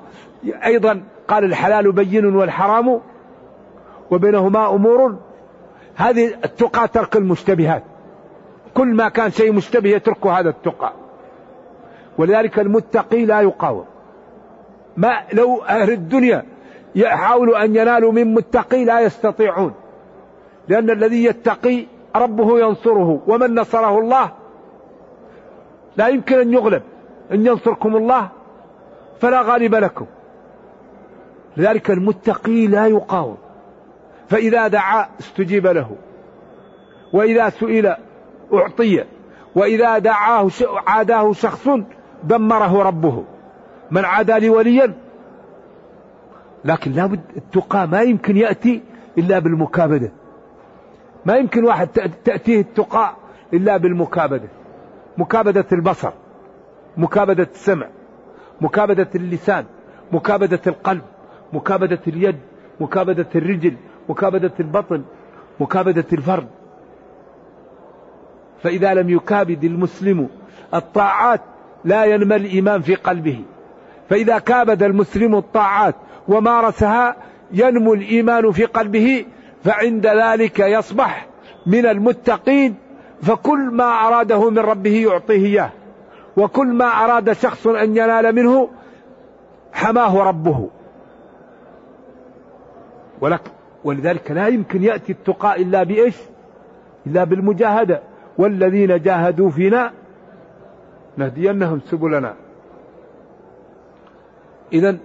أيضا 0.65 1.03
قال 1.27 1.43
الحلال 1.43 1.91
بين 1.91 2.35
والحرام 2.35 3.01
وبينهما 4.11 4.69
أمور. 4.69 5.17
هذه 5.95 6.33
التقى 6.45 6.87
ترك 6.87 7.15
المشتبهات. 7.15 7.83
كل 8.73 8.87
ما 8.87 9.09
كان 9.09 9.31
شيء 9.31 9.51
مشتبه 9.51 9.89
يتركه 9.89 10.39
هذا 10.39 10.49
التقى. 10.49 10.93
ولذلك 12.17 12.59
المتقي 12.59 13.25
لا 13.25 13.41
يقاوم. 13.41 13.85
ما 14.97 15.23
لو 15.33 15.61
أهل 15.61 15.91
الدنيا 15.91 16.43
يحاولوا 16.95 17.63
أن 17.63 17.75
ينالوا 17.75 18.11
من 18.11 18.33
متقي 18.33 18.85
لا 18.85 18.99
يستطيعون. 18.99 19.73
لأن 20.67 20.89
الذي 20.89 21.23
يتقي 21.23 21.85
ربه 22.15 22.59
ينصره 22.59 23.21
ومن 23.27 23.55
نصره 23.55 23.99
الله 23.99 24.31
لا 25.97 26.07
يمكن 26.07 26.39
أن 26.39 26.53
يغلب. 26.53 26.81
إن 27.31 27.45
ينصركم 27.45 27.95
الله 27.95 28.29
فلا 29.19 29.41
غالب 29.41 29.75
لكم. 29.75 30.05
لذلك 31.57 31.91
المتقي 31.91 32.67
لا 32.67 32.87
يقاوم. 32.87 33.37
فإذا 34.29 34.67
دعا 34.67 35.07
استجيب 35.19 35.67
له. 35.67 35.95
وإذا 37.13 37.49
سئل 37.49 37.95
أعطي. 38.53 39.03
وإذا 39.55 39.97
دعاه 39.97 40.49
عاداه 40.87 41.33
شخص 41.33 41.69
دمره 42.23 42.83
ربه. 42.83 43.23
من 43.93 44.05
عادى 44.05 44.39
لي 44.39 44.49
وليا. 44.49 44.93
لكن 46.65 46.91
لابد 46.91 47.21
التقى 47.37 47.87
ما 47.87 48.01
يمكن 48.01 48.37
يأتي 48.37 48.81
إلا 49.17 49.39
بالمكابدة. 49.39 50.11
ما 51.25 51.35
يمكن 51.35 51.63
واحد 51.63 51.87
تأتيه 52.25 52.61
التقى 52.61 53.15
إلا 53.53 53.77
بالمكابدة. 53.77 54.47
مكابدة 55.17 55.65
البصر 55.71 56.11
مكابدة 56.97 57.47
السمع 57.51 57.87
مكابدة 58.61 59.09
اللسان 59.15 59.65
مكابدة 60.11 60.61
القلب 60.67 61.01
مكابدة 61.53 61.99
اليد 62.07 62.39
مكابدة 62.79 63.27
الرجل 63.35 63.75
مكابدة 64.09 64.51
البطن 64.59 65.03
مكابدة 65.59 66.05
الفرد. 66.13 66.47
فإذا 68.63 68.93
لم 68.93 69.09
يكابد 69.09 69.63
المسلم 69.63 70.29
الطاعات 70.73 71.41
لا 71.85 72.05
ينمى 72.05 72.35
الإيمان 72.35 72.81
في 72.81 72.95
قلبه. 72.95 73.43
فإذا 74.13 74.39
كابد 74.39 74.83
المسلم 74.83 75.35
الطاعات 75.35 75.95
ومارسها 76.27 77.15
ينمو 77.51 77.93
الإيمان 77.93 78.51
في 78.51 78.65
قلبه 78.65 79.25
فعند 79.63 80.07
ذلك 80.07 80.59
يصبح 80.59 81.27
من 81.65 81.85
المتقين 81.85 82.75
فكل 83.21 83.59
ما 83.59 83.83
أراده 83.83 84.49
من 84.49 84.59
ربه 84.59 84.95
يعطيه 84.95 85.45
إياه. 85.45 85.69
وكل 86.37 86.67
ما 86.67 86.85
أراد 86.85 87.31
شخص 87.31 87.67
أن 87.67 87.97
ينال 87.97 88.35
منه 88.35 88.69
حماه 89.73 90.23
ربه. 90.23 90.69
ولك 93.21 93.41
ولذلك 93.83 94.31
لا 94.31 94.47
يمكن 94.47 94.83
يأتي 94.83 95.11
التقاء 95.11 95.61
إلا 95.61 95.83
بإيش؟ 95.83 96.15
إلا 97.07 97.23
بالمجاهدة. 97.23 98.01
والذين 98.37 99.01
جاهدوا 99.01 99.49
فينا 99.49 99.91
نهدينهم 101.17 101.81
سبلنا. 101.91 102.42
إذا 104.73 104.97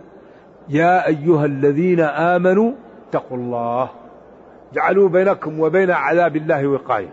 يا 0.68 1.06
أيها 1.06 1.44
الذين 1.44 2.00
آمنوا 2.00 2.72
اتقوا 3.08 3.36
الله. 3.36 3.90
جعلوا 4.72 5.08
بينكم 5.08 5.60
وبين 5.60 5.90
عذاب 5.90 6.36
الله 6.36 6.66
وقاية. 6.66 7.08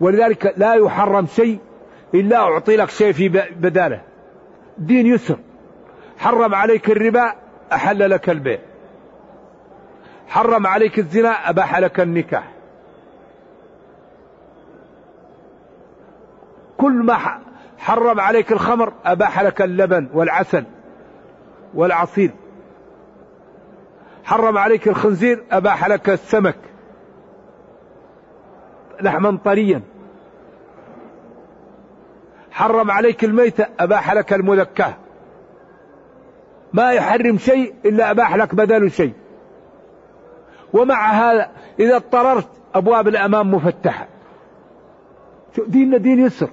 ولذلك 0.00 0.54
لا 0.56 0.74
يحرم 0.74 1.26
شيء 1.26 1.58
إلا 2.14 2.36
أعطي 2.36 2.76
لك 2.76 2.90
شيء 2.90 3.12
في 3.12 3.28
بداله. 3.56 4.02
دين 4.78 5.06
يسر. 5.06 5.38
حرم 6.18 6.54
عليك 6.54 6.90
الربا 6.90 7.32
أحل 7.72 8.10
لك 8.10 8.30
البيع. 8.30 8.58
حرم 10.28 10.66
عليك 10.66 10.98
الزنا 10.98 11.50
أباح 11.50 11.78
لك 11.78 12.00
النكاح. 12.00 12.52
كل 16.76 16.92
ما 16.92 17.18
حرم 17.78 18.20
عليك 18.20 18.52
الخمر 18.52 18.92
أباح 19.04 19.40
لك 19.40 19.62
اللبن 19.62 20.08
والعسل. 20.14 20.64
والعصير. 21.74 22.30
حرم 24.24 24.58
عليك 24.58 24.88
الخنزير 24.88 25.44
أباح 25.52 25.88
لك 25.88 26.10
السمك. 26.10 26.58
لحما 29.00 29.38
طريا. 29.44 29.82
حرم 32.50 32.90
عليك 32.90 33.24
الميتة 33.24 33.66
أباح 33.80 34.12
لك 34.12 34.32
المذكاة 34.32 34.94
ما 36.72 36.92
يحرم 36.92 37.38
شيء 37.38 37.74
إلا 37.84 38.10
أباح 38.10 38.36
لك 38.36 38.54
بدل 38.54 38.90
شيء. 38.90 39.12
ومع 40.72 41.10
هذا 41.10 41.50
إذا 41.80 41.96
اضطررت 41.96 42.48
أبواب 42.74 43.08
الأمام 43.08 43.54
مفتحة. 43.54 44.08
ديننا 45.66 45.98
دين 45.98 46.18
يسر. 46.18 46.50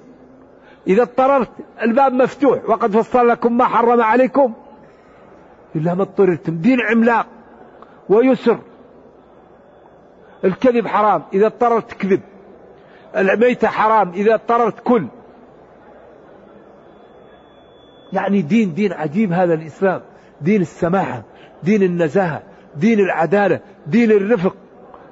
إذا 0.86 1.02
اضطررت 1.02 1.50
الباب 1.82 2.12
مفتوح. 2.12 2.70
وقد 2.70 2.96
فصل 2.96 3.28
لكم 3.28 3.56
ما 3.56 3.64
حرم 3.64 4.00
عليكم. 4.00 4.54
إلا 5.76 5.94
ما 5.94 6.02
اضطررتم 6.02 6.56
دين 6.56 6.80
عملاق 6.80 7.26
ويسر. 8.08 8.58
الكذب 10.44 10.86
حرام 10.86 11.22
إذا 11.32 11.46
اضطررت 11.46 11.92
كذب 11.92 12.20
الميتة 13.16 13.68
حرام 13.68 14.10
إذا 14.10 14.34
اضطررت 14.34 14.80
كل. 14.80 15.06
يعني 18.12 18.42
دين 18.42 18.74
دين 18.74 18.92
عجيب 18.92 19.32
هذا 19.32 19.54
الإسلام. 19.54 20.00
دين 20.40 20.60
السماحة 20.60 21.22
دين 21.62 21.82
النزاهة 21.82 22.42
دين 22.76 23.00
العدالة 23.00 23.60
دين 23.86 24.10
الرفق 24.10 24.54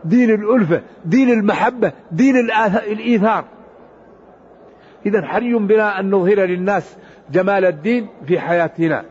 دين 0.04 0.30
الألفة 0.30 0.82
دين 1.04 1.30
المحبة 1.30 1.92
دين 2.12 2.36
الإيثار. 2.36 3.44
إذا 5.06 5.26
حري 5.26 5.54
بنا 5.54 6.00
أن 6.00 6.10
نظهر 6.10 6.40
للناس 6.40 6.96
جمال 7.32 7.64
الدين 7.64 8.08
في 8.26 8.40
حياتنا. 8.40 9.04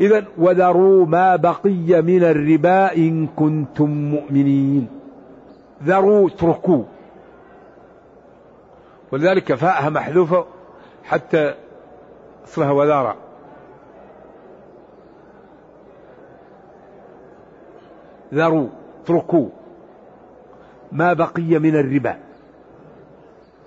إذا 0.00 0.24
وذروا 0.38 1.06
ما 1.06 1.36
بقي 1.36 2.02
من 2.02 2.24
الربا 2.24 2.96
إن 2.96 3.26
كنتم 3.26 3.90
مؤمنين. 3.90 4.88
ذروا 5.84 6.28
اتركوا. 6.28 6.84
ولذلك 9.12 9.54
فاءها 9.54 9.90
محذوفة 9.90 10.46
حتى 11.04 11.54
أصلها 12.44 12.70
وذارة 12.70 13.16
ذروا 18.34 18.68
اتركوا. 19.02 19.48
ما 20.92 21.12
بقي 21.12 21.58
من 21.58 21.76
الربا 21.76 22.16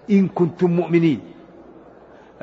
إن 0.10 0.28
كنتم 0.28 0.72
مؤمنين. 0.72 1.31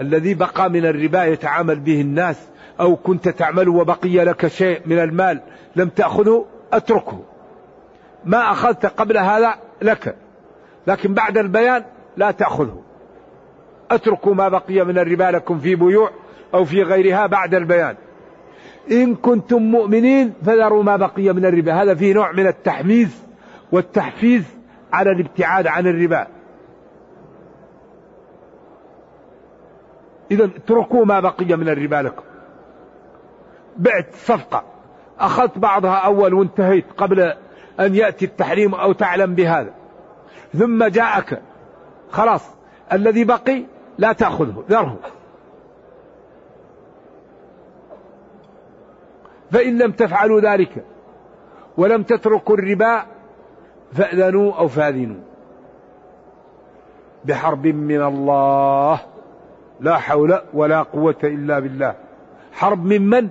الذي 0.00 0.34
بقى 0.34 0.70
من 0.70 0.86
الربا 0.86 1.24
يتعامل 1.24 1.80
به 1.80 2.00
الناس 2.00 2.48
أو 2.80 2.96
كنت 2.96 3.28
تعمل 3.28 3.68
وبقي 3.68 4.24
لك 4.24 4.46
شيء 4.46 4.80
من 4.86 4.98
المال 4.98 5.40
لم 5.76 5.88
تأخذه 5.88 6.46
أتركه. 6.72 7.24
ما 8.24 8.52
أخذت 8.52 8.86
قبل 8.86 9.18
هذا 9.18 9.54
لك 9.82 10.16
لكن 10.86 11.14
بعد 11.14 11.38
البيان 11.38 11.84
لا 12.16 12.30
تأخذه. 12.30 12.82
أتركوا 13.90 14.34
ما 14.34 14.48
بقي 14.48 14.84
من 14.84 14.98
الربا 14.98 15.24
لكم 15.24 15.58
في 15.58 15.74
بيوع 15.74 16.10
أو 16.54 16.64
في 16.64 16.82
غيرها 16.82 17.26
بعد 17.26 17.54
البيان. 17.54 17.96
إن 18.90 19.14
كنتم 19.14 19.62
مؤمنين 19.62 20.32
فذروا 20.46 20.82
ما 20.82 20.96
بقي 20.96 21.32
من 21.32 21.46
الربا. 21.46 21.82
هذا 21.82 21.94
فيه 21.94 22.14
نوع 22.14 22.32
من 22.32 22.46
التحميز 22.46 23.24
والتحفيز 23.72 24.42
على 24.92 25.10
الابتعاد 25.10 25.66
عن 25.66 25.86
الربا. 25.86 26.26
إذا 30.30 30.44
اتركوا 30.44 31.04
ما 31.04 31.20
بقي 31.20 31.56
من 31.56 31.68
الربا 31.68 31.96
لكم. 31.96 32.22
بعت 33.76 34.14
صفقة. 34.14 34.62
أخذت 35.20 35.58
بعضها 35.58 35.96
أول 35.96 36.34
وانتهيت 36.34 36.84
قبل 36.96 37.20
أن 37.80 37.94
يأتي 37.94 38.24
التحريم 38.24 38.74
أو 38.74 38.92
تعلم 38.92 39.34
بهذا. 39.34 39.74
ثم 40.58 40.84
جاءك. 40.84 41.42
خلاص. 42.10 42.50
الذي 42.92 43.24
بقي 43.24 43.64
لا 43.98 44.12
تأخذه. 44.12 44.64
ذره. 44.70 44.98
فإن 49.50 49.78
لم 49.78 49.92
تفعلوا 49.92 50.40
ذلك 50.40 50.84
ولم 51.76 52.02
تتركوا 52.02 52.56
الربا 52.56 53.02
فأذنوا 53.92 54.54
أو 54.54 54.68
فاذنوا. 54.68 55.20
بحرب 57.24 57.66
من 57.66 58.02
الله. 58.02 59.00
لا 59.80 59.98
حول 59.98 60.40
ولا 60.54 60.82
قوة 60.82 61.16
إلا 61.24 61.58
بالله. 61.58 61.94
حرب 62.52 62.84
من 62.84 63.10
من؟ 63.10 63.28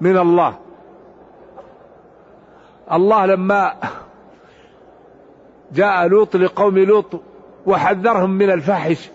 من 0.00 0.18
الله. 0.18 0.58
الله 2.92 3.26
لما 3.26 3.74
جاء 5.72 6.06
لوط 6.06 6.36
لقوم 6.36 6.78
لوط 6.78 7.22
وحذرهم 7.66 8.30
من 8.30 8.50
الفاحش 8.50 9.10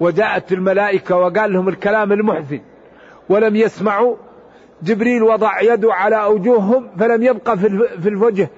وجاءت 0.00 0.52
الملائكة 0.52 1.16
وقال 1.16 1.52
لهم 1.52 1.68
الكلام 1.68 2.12
المحزن 2.12 2.60
ولم 3.28 3.56
يسمعوا. 3.56 4.16
جبريل 4.82 5.22
وضع 5.22 5.60
يده 5.60 5.94
على 5.94 6.24
أوجوههم 6.24 6.88
فلم 6.98 7.22
يبقى 7.22 7.58
في 8.02 8.08
الوجه 8.08 8.50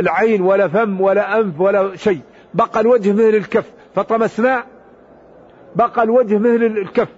العين 0.00 0.42
ولا 0.42 0.68
فم 0.68 1.00
ولا 1.00 1.40
أنف 1.40 1.60
ولا 1.60 1.96
شيء. 1.96 2.20
بقى 2.54 2.80
الوجه 2.80 3.12
مثل 3.12 3.22
الكف 3.22 3.72
فطمسناه 3.94 4.64
بقى 5.76 6.02
الوجه 6.02 6.38
مثل 6.38 6.64
الكف 6.64 7.08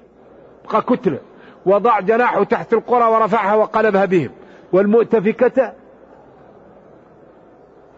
بقى 0.64 0.82
كتلة 0.82 1.18
وضع 1.66 2.00
جناحه 2.00 2.44
تحت 2.44 2.72
القرى 2.72 3.04
ورفعها 3.04 3.54
وقلبها 3.54 4.04
بهم. 4.04 4.30
والمؤتفكة 4.72 5.72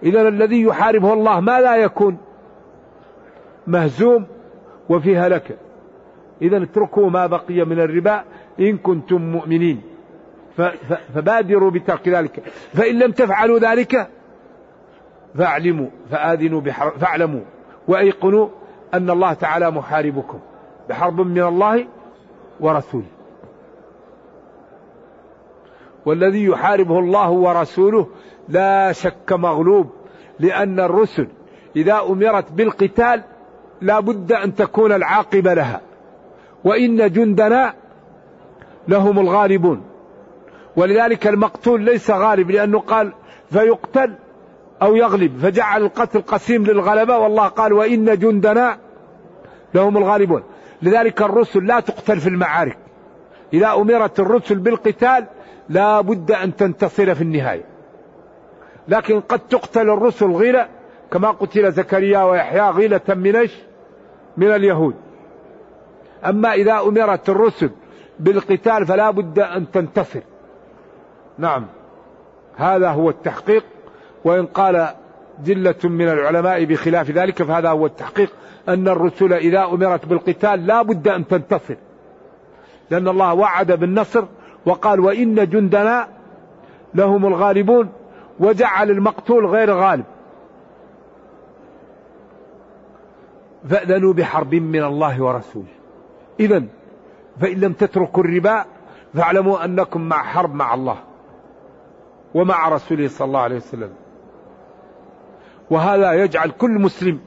إذا 0.03 0.29
الذي 0.29 0.63
يحاربه 0.63 1.13
الله 1.13 1.41
ما 1.41 1.61
لا 1.61 1.77
يكون 1.77 2.19
مهزوم 3.67 4.27
وفي 4.89 5.17
هلكة 5.17 5.55
إذا 6.43 6.63
اتركوا 6.63 7.11
ما 7.11 7.27
بقي 7.27 7.65
من 7.65 7.81
الربا 7.81 8.25
إن 8.61 8.79
كنتم 8.79 9.23
مؤمنين. 9.23 9.83
فبادروا 11.15 11.71
بترك 11.71 12.09
ذلك. 12.09 12.43
فإن 12.73 12.99
لم 12.99 13.13
تفعلوا 13.13 13.59
ذلك 13.59 14.09
فاعلموا 15.35 15.89
فآذنوا 16.11 16.61
فاعلموا 17.01 17.41
وأيقنوا 17.89 18.49
أن 18.95 19.11
الله 19.11 19.33
تعالى 19.33 19.71
محاربكم 19.71 20.39
بحرب 20.89 21.21
من 21.21 21.43
الله 21.43 21.87
ورسوله. 22.61 23.07
والذي 26.07 26.45
يحاربه 26.45 26.99
الله 26.99 27.31
ورسوله 27.31 28.07
لا 28.49 28.93
شك 28.93 29.33
مغلوب 29.33 29.91
لأن 30.41 30.81
الرسل 30.81 31.29
إذا 31.77 32.01
أمرت 32.01 32.53
بالقتال 32.53 33.23
لا 33.81 34.01
بد 34.01 34.33
أن 34.33 34.55
تكون 34.55 34.93
العاقبة 34.93 35.55
لها. 35.55 35.81
وإن 36.65 37.13
جندنا 37.13 37.75
لهم 38.89 39.19
الغالبون. 39.19 39.83
ولذلك 40.77 41.27
المقتول 41.27 41.81
ليس 41.81 42.11
غالب 42.11 42.51
لأنه 42.51 42.79
قال 42.79 43.13
فيقتل 43.51 44.15
أو 44.83 44.97
يغلب 44.97 45.39
فجعل 45.39 45.83
القتل 45.83 46.23
قسيم 46.23 46.65
للغلبة 46.65 47.19
والله 47.19 47.49
قال 47.49 47.73
وإن 47.73 48.19
جندنا 48.19 48.79
لهم 49.75 49.97
الغالبون 49.97 50.43
لذلك 50.83 51.23
الرسل 51.23 51.67
لا 51.67 51.81
تقتل 51.81 52.21
في 52.21 52.29
المعارك 52.29 52.79
إذا 53.53 53.73
أمرت 53.73 54.21
الرسل 54.21 54.59
بالقتال 54.59 55.27
لا 55.69 56.01
بد 56.01 56.33
أن 56.33 56.57
تنتصر 56.57 57.15
في 57.15 57.23
النهاية 57.23 57.65
لكن 58.89 59.21
قد 59.21 59.39
تقتل 59.39 59.91
الرسل 59.91 60.31
غيلة 60.31 60.69
كما 61.13 61.31
قتل 61.31 61.73
زكريا 61.73 62.23
ويحيى 62.23 62.71
غيلة 62.71 63.01
من؟ 63.09 63.49
من 64.37 64.47
اليهود. 64.47 64.95
أما 66.25 66.53
إذا 66.53 66.81
أمرت 66.81 67.29
الرسل 67.29 67.71
بالقتال 68.19 68.87
فلا 68.87 69.11
بد 69.11 69.39
أن 69.39 69.71
تنتصر. 69.71 70.21
نعم. 71.39 71.67
هذا 72.57 72.89
هو 72.89 73.11
التحقيق 73.11 73.65
وإن 74.25 74.47
قال 74.47 74.89
جلة 75.45 75.75
من 75.85 76.09
العلماء 76.09 76.65
بخلاف 76.65 77.11
ذلك 77.11 77.43
فهذا 77.43 77.71
هو 77.71 77.87
التحقيق 77.87 78.33
أن 78.69 78.89
الرسل 78.89 79.33
إذا 79.33 79.65
أمرت 79.65 80.07
بالقتال 80.07 80.67
لا 80.67 80.83
بد 80.83 81.09
أن 81.09 81.27
تنتصر. 81.27 81.77
لأن 82.91 83.09
الله 83.09 83.35
وعد 83.35 83.73
بالنصر 83.73 84.25
وقال 84.67 85.01
وإن 85.01 85.49
جندنا 85.49 86.09
لهم 86.95 87.27
الغالبون 87.27 87.89
وجعل 88.41 88.91
المقتول 88.91 89.47
غير 89.47 89.73
غالب. 89.73 90.05
فأذنوا 93.69 94.13
بحرب 94.13 94.55
من 94.55 94.85
الله 94.85 95.23
ورسوله. 95.23 95.75
إذا 96.41 96.65
فإن 97.41 97.61
لم 97.61 97.73
تتركوا 97.73 98.25
الربا 98.25 98.65
فاعلموا 99.15 99.65
أنكم 99.65 100.01
مع 100.01 100.23
حرب 100.23 100.55
مع 100.55 100.75
الله 100.75 100.97
ومع 102.35 102.69
رسوله 102.69 103.09
صلى 103.09 103.27
الله 103.27 103.41
عليه 103.41 103.57
وسلم. 103.57 104.04
وهذا 105.71 106.13
يجعل 106.13 106.51
كل 106.51 106.71
مسلم 106.71 107.21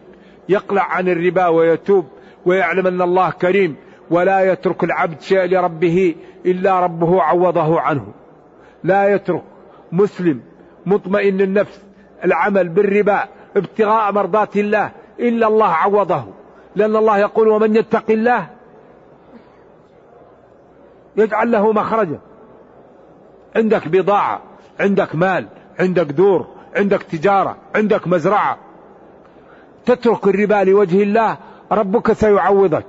يقلع 0.50 0.84
عن 0.84 1.10
الربا 1.10 1.48
ويتوب 1.48 2.06
ويعلم 2.46 2.88
أن 2.88 3.02
الله 3.02 3.30
كريم 3.30 3.76
ولا 4.10 4.52
يترك 4.52 4.84
العبد 4.84 5.22
شيء 5.22 5.46
لربه 5.46 6.16
إلا 6.46 6.80
ربه 6.80 7.22
عوضه 7.22 7.82
عنه. 7.82 8.08
لا 8.84 9.10
يترك 9.10 9.44
مسلم 9.92 10.42
مطمئن 10.86 11.42
النفس 11.42 11.82
العمل 12.26 12.70
بالربا 12.70 13.24
ابتغاء 13.56 14.12
مرضات 14.12 14.58
الله 14.58 14.92
إلا 15.20 15.48
الله 15.48 15.68
عوضه. 15.68 16.26
لأن 16.76 16.96
الله 16.96 17.18
يقول 17.18 17.48
ومن 17.48 17.76
يتق 17.76 18.12
الله 18.12 18.48
يجعل 21.18 21.52
له 21.52 21.72
مخرجا. 21.72 22.20
عندك 23.56 23.88
بضاعة 23.88 24.42
عندك 24.80 25.16
مال 25.16 25.48
عندك 25.80 26.06
دور 26.06 26.57
عندك 26.76 27.04
تجارة 27.04 27.58
عندك 27.76 28.08
مزرعة. 28.08 28.58
تترك 29.86 30.28
الربا 30.28 30.64
لوجه 30.64 31.04
الله 31.04 31.38
ربك 31.72 32.14
سيعوضك. 32.14 32.86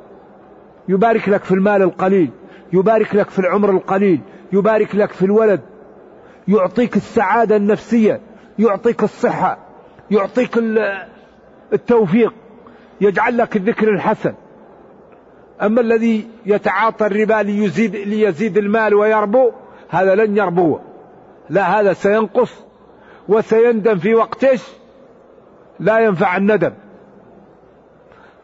يبارك 0.88 1.28
لك 1.28 1.44
في 1.44 1.52
المال 1.52 1.82
القليل 1.82 2.30
يبارك 2.72 3.14
لك 3.14 3.30
في 3.30 3.38
العمر 3.38 3.70
القليل 3.70 4.20
يبارك 4.52 4.94
لك 4.94 5.12
في 5.12 5.24
الولد. 5.24 5.60
يعطيك 6.48 6.96
السعادة 6.96 7.56
النفسية 7.56 8.20
يعطيك 8.58 9.02
الصحة 9.02 9.58
يعطيك 10.10 10.58
التوفيق 11.72 12.34
يجعل 13.00 13.38
لك 13.38 13.56
الذكر 13.56 13.88
الحسن. 13.88 14.34
أما 15.62 15.80
الذي 15.80 16.28
يتعاطى 16.46 17.06
الربا 17.06 17.42
ليزيد, 17.42 17.96
ليزيد 17.96 18.58
المال 18.58 18.94
ويربو 18.94 19.52
هذا 19.88 20.14
لن 20.14 20.36
يربو. 20.36 20.78
لا 21.50 21.80
هذا 21.80 21.92
سينقص. 21.92 22.67
وسيندم 23.28 23.98
في 23.98 24.14
وقتش 24.14 24.62
لا 25.80 25.98
ينفع 25.98 26.36
الندم. 26.36 26.72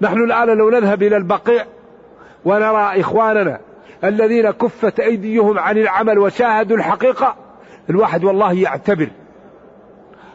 نحن 0.00 0.24
الآن 0.24 0.48
لو 0.48 0.70
نذهب 0.70 1.02
إلى 1.02 1.16
البقيع 1.16 1.64
ونرى 2.44 3.00
إخواننا 3.00 3.60
الذين 4.04 4.50
كفت 4.50 5.00
أيديهم 5.00 5.58
عن 5.58 5.78
العمل 5.78 6.18
وشاهدوا 6.18 6.76
الحقيقة 6.76 7.36
الواحد 7.90 8.24
والله 8.24 8.52
يعتبر 8.52 9.08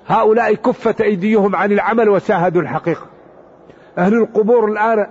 هؤلاء 0.08 0.54
كفت 0.54 1.02
أيديهم 1.02 1.56
عن 1.56 1.72
العمل 1.72 2.10
وشاهدوا 2.10 2.62
الحقيقة. 2.62 3.06
أهل 3.98 4.14
القبور 4.14 4.72
الآن 4.72 5.08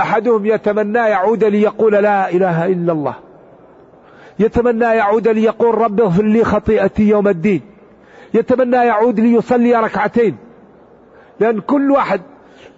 أحدهم 0.00 0.46
يتمنى 0.46 0.98
يعود 0.98 1.44
ليقول 1.44 1.92
لا 1.92 2.30
إله 2.30 2.66
إلا 2.66 2.92
الله. 2.92 3.14
يتمنى 4.38 4.84
يعود 4.84 5.28
ليقول 5.28 5.74
رب 5.78 6.00
اغفر 6.00 6.22
لي 6.22 6.44
خطيئتي 6.44 7.08
يوم 7.08 7.28
الدين. 7.28 7.71
يتمنى 8.34 8.76
يعود 8.76 9.20
ليصلي 9.20 9.74
ركعتين. 9.74 10.36
لأن 11.40 11.60
كل 11.60 11.90
واحد 11.90 12.20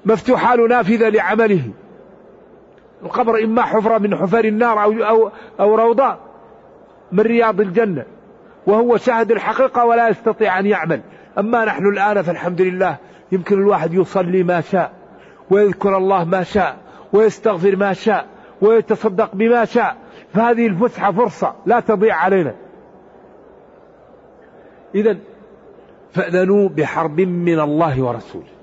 مفتوحة 0.05 0.55
له 0.55 0.69
نافذة 0.69 1.09
لعمله. 1.09 1.71
القبر 3.03 3.45
إما 3.45 3.63
حفرة 3.63 3.99
من 3.99 4.17
حفر 4.17 4.45
النار 4.45 4.83
أو, 4.83 4.93
أو, 4.93 5.31
أو 5.61 5.75
روضة 5.75 6.17
من 7.13 7.21
رياض 7.21 7.61
الجنة. 7.61 8.05
وهو 8.67 8.97
شاهد 8.97 9.31
الحقيقة 9.31 9.85
ولا 9.85 10.09
يستطيع 10.09 10.59
أن 10.59 10.67
يعمل. 10.67 11.01
أما 11.39 11.65
نحن 11.65 11.87
الآن 11.87 12.23
فالحمد 12.23 12.61
لله 12.61 12.97
يمكن 13.33 13.59
الواحد 13.59 13.95
يصلي 13.95 14.43
ما 14.43 14.61
شاء 14.61 14.93
ويذكر 15.51 15.97
الله 15.97 16.25
ما 16.25 16.43
شاء 16.43 16.77
ويستغفر 17.13 17.77
ما 17.77 17.93
شاء 17.93 18.27
ويتصدق 18.61 19.35
بما 19.35 19.65
شاء. 19.65 19.97
فهذه 20.35 20.67
الفسحة 20.67 21.13
فرصة 21.13 21.55
لا 21.67 21.81
تضيع 21.81 22.17
علينا. 22.17 22.55
إذا 24.95 25.17
فأذنوا 26.15 26.69
بحرب 26.69 27.21
من 27.21 27.61
الله 27.61 28.03
ورسوله. 28.03 28.55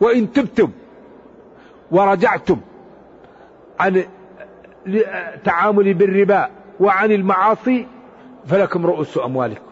وإن 0.00 0.32
تبتم 0.32 0.70
ورجعتم 1.90 2.60
عن 3.80 4.04
التعامل 4.86 5.94
بالربا 5.94 6.48
وعن 6.80 7.12
المعاصي 7.12 7.86
فلكم 8.46 8.86
رؤوس 8.86 9.18
أموالكم. 9.18 9.66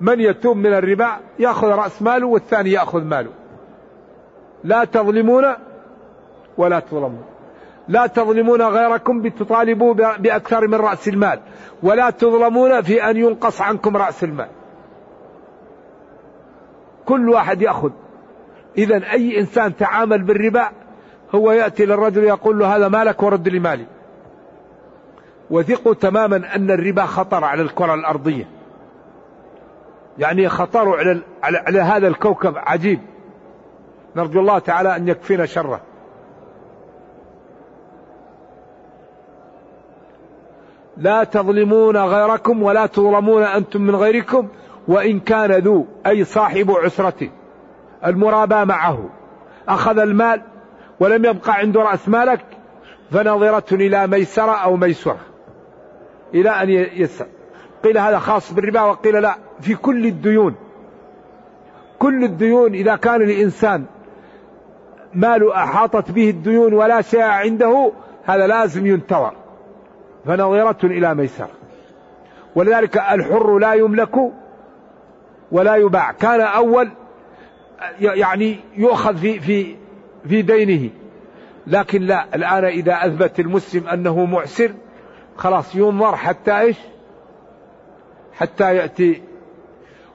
من 0.00 0.20
يتوب 0.20 0.56
من 0.56 0.74
الربا 0.74 1.20
يأخذ 1.38 1.68
رأس 1.68 2.02
ماله 2.02 2.26
والثاني 2.26 2.72
يأخذ 2.72 3.02
ماله. 3.04 3.30
لا 4.64 4.84
تظلمون 4.84 5.44
ولا 6.56 6.80
تظلمون. 6.80 7.24
لا 7.88 8.06
تظلمون 8.06 8.62
غيركم 8.62 9.22
بتطالبوا 9.22 9.94
بأكثر 9.94 10.68
من 10.68 10.74
رأس 10.74 11.08
المال 11.08 11.40
ولا 11.82 12.10
تظلمون 12.10 12.82
في 12.82 13.10
أن 13.10 13.16
ينقص 13.16 13.60
عنكم 13.60 13.96
رأس 13.96 14.24
المال. 14.24 14.48
كل 17.04 17.28
واحد 17.28 17.62
يأخذ. 17.62 17.90
إذا 18.78 19.12
أي 19.12 19.40
إنسان 19.40 19.76
تعامل 19.76 20.22
بالربا 20.22 20.68
هو 21.34 21.52
يأتي 21.52 21.86
للرجل 21.86 22.24
يقول 22.24 22.58
له 22.58 22.76
هذا 22.76 22.88
مالك 22.88 23.22
ورد 23.22 23.48
لي 23.48 23.58
مالي. 23.58 23.86
وثقوا 25.50 25.94
تماما 25.94 26.56
أن 26.56 26.70
الربا 26.70 27.04
خطر 27.04 27.44
على 27.44 27.62
الكرة 27.62 27.94
الأرضية. 27.94 28.48
يعني 30.18 30.48
خطر 30.48 30.88
على, 30.88 31.20
على, 31.42 31.58
على 31.58 31.80
هذا 31.80 32.08
الكوكب 32.08 32.54
عجيب. 32.56 33.00
نرجو 34.16 34.40
الله 34.40 34.58
تعالى 34.58 34.96
أن 34.96 35.08
يكفينا 35.08 35.46
شره. 35.46 35.80
لا 40.96 41.24
تظلمون 41.24 41.96
غيركم 41.96 42.62
ولا 42.62 42.86
تظلمون 42.86 43.42
أنتم 43.42 43.80
من 43.82 43.96
غيركم 43.96 44.48
وإن 44.88 45.20
كان 45.20 45.52
ذو 45.52 45.86
أي 46.06 46.24
صاحب 46.24 46.70
عسرة 46.70 47.28
المرابى 48.06 48.64
معه. 48.64 49.10
أخذ 49.68 49.98
المال 49.98 50.42
ولم 51.00 51.24
يبقى 51.24 51.52
عنده 51.52 51.82
رأس 51.82 52.08
مالك 52.08 52.44
فنظرة 53.10 53.74
إلى 53.74 54.06
ميسرة 54.06 54.52
أو 54.52 54.76
ميسرة. 54.76 55.18
إلى 56.34 56.50
أن 56.50 56.70
يسر 56.70 57.26
قيل 57.84 57.98
هذا 57.98 58.18
خاص 58.18 58.52
بالربا 58.52 58.82
وقيل 58.82 59.22
لا. 59.22 59.34
في 59.60 59.74
كل 59.74 60.06
الديون. 60.06 60.54
كل 61.98 62.24
الديون 62.24 62.74
إذا 62.74 62.96
كان 62.96 63.22
الإنسان 63.22 63.84
مال 65.14 65.52
أحاطت 65.52 66.10
به 66.10 66.30
الديون 66.30 66.74
ولا 66.74 67.00
شيء 67.02 67.22
عنده 67.22 67.92
هذا 68.24 68.46
لازم 68.46 68.86
ينتظر. 68.86 69.43
فنظرة 70.26 70.86
إلى 70.86 71.14
ميسر. 71.14 71.48
ولذلك 72.56 72.96
الحر 72.96 73.58
لا 73.58 73.74
يملك 73.74 74.16
ولا 75.52 75.76
يباع. 75.76 76.12
كان 76.12 76.40
أول 76.40 76.90
يعني 78.00 78.60
يؤخذ 78.76 79.16
في 79.16 79.40
في 79.40 79.76
في 80.28 80.42
دينه. 80.42 80.90
لكن 81.66 82.02
لا 82.02 82.34
الآن 82.34 82.64
إذا 82.64 83.06
أثبت 83.06 83.40
المسلم 83.40 83.88
أنه 83.88 84.24
معسر 84.24 84.72
خلاص 85.36 85.74
ينظر 85.74 86.16
حتى 86.16 86.60
إيش؟ 86.60 86.76
حتى 88.32 88.76
يأتي. 88.76 89.22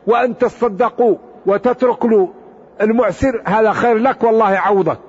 وأن 0.07 0.38
تصدقوا 0.38 1.18
وتترك 1.45 2.05
له 2.05 2.34
المعسر 2.82 3.41
هذا 3.45 3.72
خير 3.72 3.97
لك 3.97 4.24
والله 4.24 4.45
عوضك. 4.45 4.99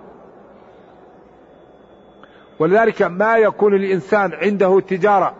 ولذلك 2.60 3.02
ما 3.02 3.36
يكون 3.36 3.74
الإنسان 3.74 4.32
عنده 4.32 4.80
تجارة 4.80 5.34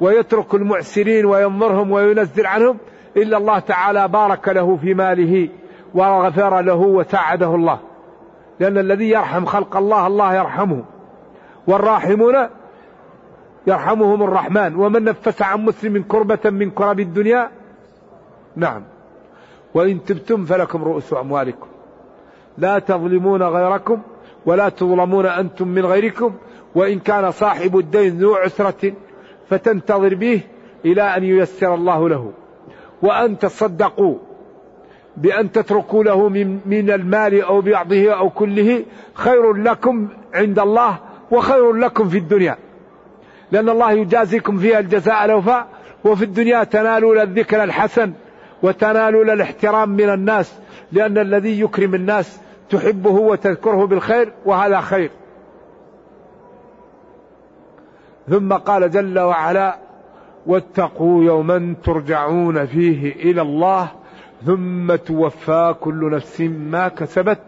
ويترك 0.00 0.54
المعسرين 0.54 1.26
وينظرهم 1.26 1.90
وينزل 1.90 2.46
عنهم 2.46 2.78
إلا 3.16 3.36
الله 3.36 3.58
تعالى 3.58 4.08
بارك 4.08 4.48
له 4.48 4.76
في 4.76 4.94
ماله 4.94 5.48
وغفر 5.94 6.60
له 6.60 6.80
وساعده 6.80 7.54
الله. 7.54 7.78
لأن 8.60 8.78
الذي 8.78 9.10
يرحم 9.10 9.44
خلق 9.44 9.76
الله 9.76 10.06
الله 10.06 10.34
يرحمه. 10.34 10.84
والراحمون 11.66 12.34
يرحمهم 13.66 14.22
الرحمن. 14.22 14.76
ومن 14.76 15.04
نفس 15.04 15.42
عن 15.42 15.64
مسلم 15.64 16.02
كربة 16.08 16.50
من 16.50 16.70
كرب 16.70 17.00
الدنيا 17.00 17.50
نعم. 18.56 18.82
وإن 19.74 20.04
تبتم 20.04 20.44
فلكم 20.44 20.84
رؤوس 20.84 21.14
أموالكم. 21.14 21.66
لا 22.58 22.78
تظلمون 22.78 23.42
غيركم 23.42 23.98
ولا 24.46 24.68
تظلمون 24.68 25.26
أنتم 25.26 25.68
من 25.68 25.86
غيركم. 25.86 26.34
وإن 26.74 26.98
كان 26.98 27.30
صاحب 27.30 27.78
الدين 27.78 28.18
ذو 28.18 28.34
عسرة 28.34 28.92
فتنتظر 29.50 30.14
به 30.14 30.40
إلى 30.84 31.02
أن 31.02 31.24
ييسر 31.24 31.74
الله 31.74 32.08
له. 32.08 32.32
وأن 33.02 33.38
تصدقوا 33.38 34.18
بأن 35.16 35.52
تتركوا 35.52 36.04
له 36.04 36.28
من, 36.28 36.90
المال 36.90 37.42
أو 37.42 37.60
بعضه 37.60 38.12
أو 38.12 38.30
كله 38.30 38.84
خير 39.14 39.52
لكم 39.52 40.08
عند 40.34 40.58
الله 40.58 40.98
وخير 41.30 41.72
لكم 41.72 42.08
في 42.08 42.18
الدنيا. 42.18 42.56
لأن 43.52 43.68
الله 43.68 43.92
يجازيكم 43.92 44.58
فيها 44.58 44.78
الجزاء 44.78 45.24
الأوفاء 45.24 45.66
وفي 46.04 46.24
الدنيا 46.24 46.64
تنالون 46.64 47.20
الذكر 47.20 47.64
الحسن 47.64 48.12
وتنالون 48.62 49.30
الاحترام 49.30 49.88
من 49.88 50.10
الناس 50.10 50.54
لأن 50.92 51.18
الذي 51.18 51.60
يكرم 51.60 51.94
الناس 51.94 52.40
تحبه 52.70 53.10
وتذكره 53.10 53.86
بالخير 53.86 54.32
وهذا 54.44 54.80
خير. 54.80 55.10
ثم 58.28 58.52
قال 58.52 58.90
جل 58.90 59.18
وعلا 59.18 59.78
واتقوا 60.46 61.24
يوما 61.24 61.74
ترجعون 61.84 62.66
فيه 62.66 63.12
إلى 63.12 63.42
الله 63.42 63.88
ثم 64.46 64.94
توفى 64.94 65.74
كل 65.80 66.10
نفس 66.10 66.40
ما 66.40 66.88
كسبت 66.88 67.38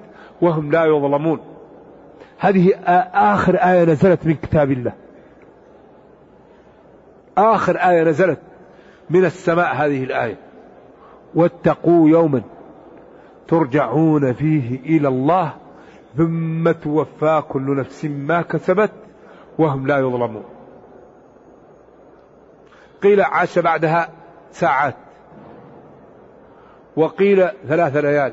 وهم 0.41 0.71
لا 0.71 0.85
يظلمون. 0.85 1.39
هذه 2.39 2.75
آخر 3.15 3.55
آية 3.55 3.85
نزلت 3.85 4.27
من 4.27 4.35
كتاب 4.35 4.71
الله. 4.71 4.93
آخر 7.39 7.77
آية 7.77 8.05
نزلت 8.05 8.39
من 9.11 9.25
السماء 9.25 9.75
هذه 9.75 10.05
الآية. 10.05 10.37
واتقوا 11.35 12.09
يوما 12.09 12.43
ترجعون 13.49 14.33
فيه 14.33 14.81
إلى 14.81 15.09
الله 15.09 15.53
ثم 16.17 16.71
توفى 16.71 17.43
كل 17.49 17.77
نفس 17.77 18.05
ما 18.05 18.43
كسبت 18.43 18.91
وهم 19.59 19.87
لا 19.87 19.99
يظلمون. 19.99 20.45
قيل 23.05 23.21
عاش 23.21 23.59
بعدها 23.59 24.09
ساعات. 24.51 24.95
وقيل 26.97 27.49
ثلاث 27.69 27.97
ليال. 27.97 28.33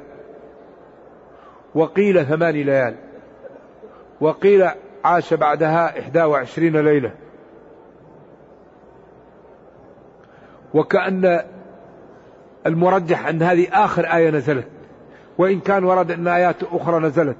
وقيل 1.75 2.25
ثمان 2.25 2.53
ليال. 2.53 2.95
وقيل 4.21 4.69
عاش 5.03 5.33
بعدها 5.33 5.99
إحدى 5.99 6.23
وعشرين 6.23 6.77
ليلة. 6.77 7.11
وكأن 10.73 11.41
المرجح 12.65 13.27
أن 13.27 13.43
هذه 13.43 13.67
آخر 13.85 14.05
آية 14.05 14.29
نزلت. 14.29 14.67
وإن 15.37 15.59
كان 15.59 15.83
ورد 15.83 16.11
أن 16.11 16.27
آيات 16.27 16.63
أخرى 16.63 16.99
نزلت. 16.99 17.37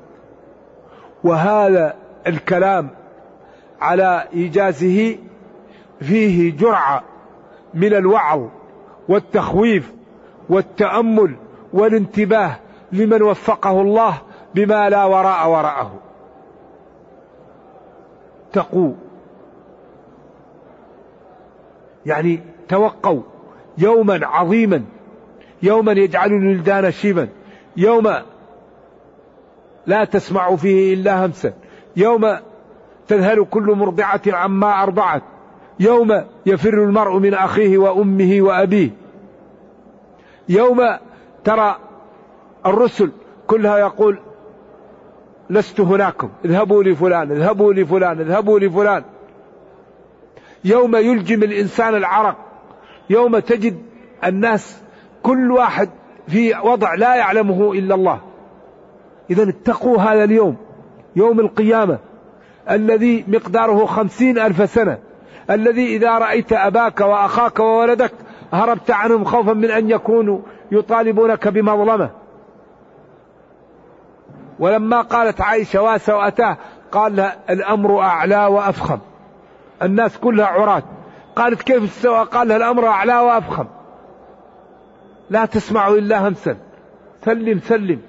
وهذا 1.24 1.96
الكلام 2.28 2.90
على 3.82 4.28
إيجازه 4.34 5.18
فيه 6.00 6.58
جرعة 6.58 7.11
من 7.74 7.94
الوعظ 7.94 8.42
والتخويف 9.10 9.92
والتأمل 10.50 11.36
والانتباه 11.74 12.56
لمن 12.92 13.22
وفقه 13.22 13.82
الله 13.82 14.18
بما 14.56 14.90
لا 14.90 15.06
وراء 15.06 15.50
وراءه. 15.50 15.92
تقوا 18.54 18.94
يعني 22.06 22.40
توقوا 22.70 23.22
يوما 23.78 24.20
عظيما 24.24 24.84
يوما 25.64 25.92
يجعل 25.92 26.32
الولدان 26.32 26.92
شيبا 26.92 27.30
يوم 27.78 28.14
لا 29.86 30.06
تسمع 30.06 30.56
فيه 30.56 30.94
إلا 30.94 31.26
همسا 31.26 31.54
يوم 31.96 32.38
تذهل 33.08 33.46
كل 33.46 33.76
مرضعة 33.76 34.22
عما 34.28 34.84
أرضعت 34.84 35.24
يوم 35.82 36.24
يفر 36.46 36.74
المرء 36.74 37.18
من 37.20 37.34
أخيه 37.34 37.78
وأمه 37.78 38.38
وأبيه. 38.42 38.90
يوم 40.50 40.98
ترى 41.44 41.76
الرسل 42.66 43.12
كلها 43.48 43.78
يقول 43.78 44.20
لست 45.50 45.80
هناكم 45.80 46.30
اذهبوا 46.46 46.84
لفلان 46.84 47.32
اذهبوا 47.32 47.74
لفلان 47.74 48.20
اذهبوا 48.20 48.60
لفلان. 48.60 49.04
يوم 50.64 50.96
يلجم 50.96 51.44
الإنسان 51.44 51.96
العرق 51.96 52.36
يوم 53.10 53.40
تجد 53.40 53.82
الناس 54.26 54.82
كل 55.24 55.52
واحد 55.52 55.90
في 56.28 56.54
وضع 56.64 56.94
لا 56.94 57.16
يعلمه 57.16 57.74
إلا 57.74 57.96
الله. 57.96 58.20
اذا 59.30 59.50
اتقوا 59.50 59.98
هذا 59.98 60.24
اليوم 60.24 60.56
يوم 61.16 61.40
القيامة 61.40 61.98
الذي 62.70 63.26
مقداره 63.28 63.86
خمسين 63.86 64.40
ألف 64.40 64.70
سنة. 64.70 65.11
الذي 65.52 65.96
إذا 65.96 66.18
رأيت 66.18 66.54
أباك 66.54 67.02
وأخاك 67.02 67.60
وولدك 67.60 68.12
هربت 68.54 68.92
عنهم 68.92 69.24
خوفا 69.24 69.54
من 69.54 69.72
أن 69.72 69.90
يكونوا 69.90 70.40
يطالبونك 70.72 71.48
بمظلمة. 71.48 72.10
ولما 74.60 75.02
قالت 75.02 75.42
عائشة 75.42 75.82
واسوأتاه 75.82 76.58
قال 76.92 77.16
لها 77.16 77.36
الأمر 77.50 78.00
أعلى 78.00 78.46
وأفخم. 78.46 79.00
الناس 79.82 80.18
كلها 80.18 80.46
عراة. 80.46 80.84
قالت 81.36 81.62
كيف 81.62 81.84
السواء 81.84 82.24
قال 82.24 82.48
لها 82.48 82.58
الأمر 82.58 82.88
أعلى 82.88 83.20
وأفخم. 83.20 83.66
لا 85.30 85.46
تسمع 85.46 85.88
إلا 85.88 86.28
همسا. 86.28 86.58
سلم 87.26 87.60
سلم. 87.60 88.02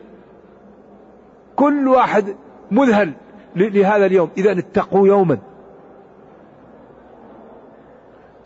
كل 1.57 1.89
واحد 1.89 2.37
مذهل 2.71 3.13
لهذا 3.57 4.07
اليوم. 4.07 4.31
إذا 4.37 4.59
اتقوا 4.59 5.07
يوما. 5.07 5.39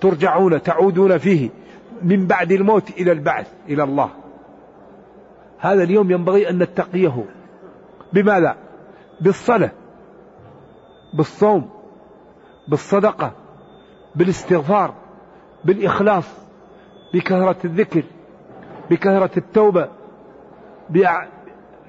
ترجعون 0.01 0.63
تعودون 0.63 1.19
فيه 1.19 1.51
من 2.03 2.27
بعد 2.27 2.53
الموت 2.53 2.91
إلى 2.91 3.13
البعث 3.13 3.53
إلى 3.69 3.83
الله. 3.83 4.11
هذا 5.59 5.83
اليوم 5.83 6.11
ينبغي 6.11 6.51
أن 6.51 6.59
نتقيه. 6.59 7.25
بماذا؟ 8.13 8.57
بالصلاة 9.21 9.71
بالصوم 11.15 11.71
بالصدقة 12.69 13.33
بالاستغفار 14.15 14.95
بالإخلاص 15.65 16.25
بكثرة 17.15 17.57
الذكر 17.65 18.03
بكثرة 18.91 19.31
التوبة 19.37 19.89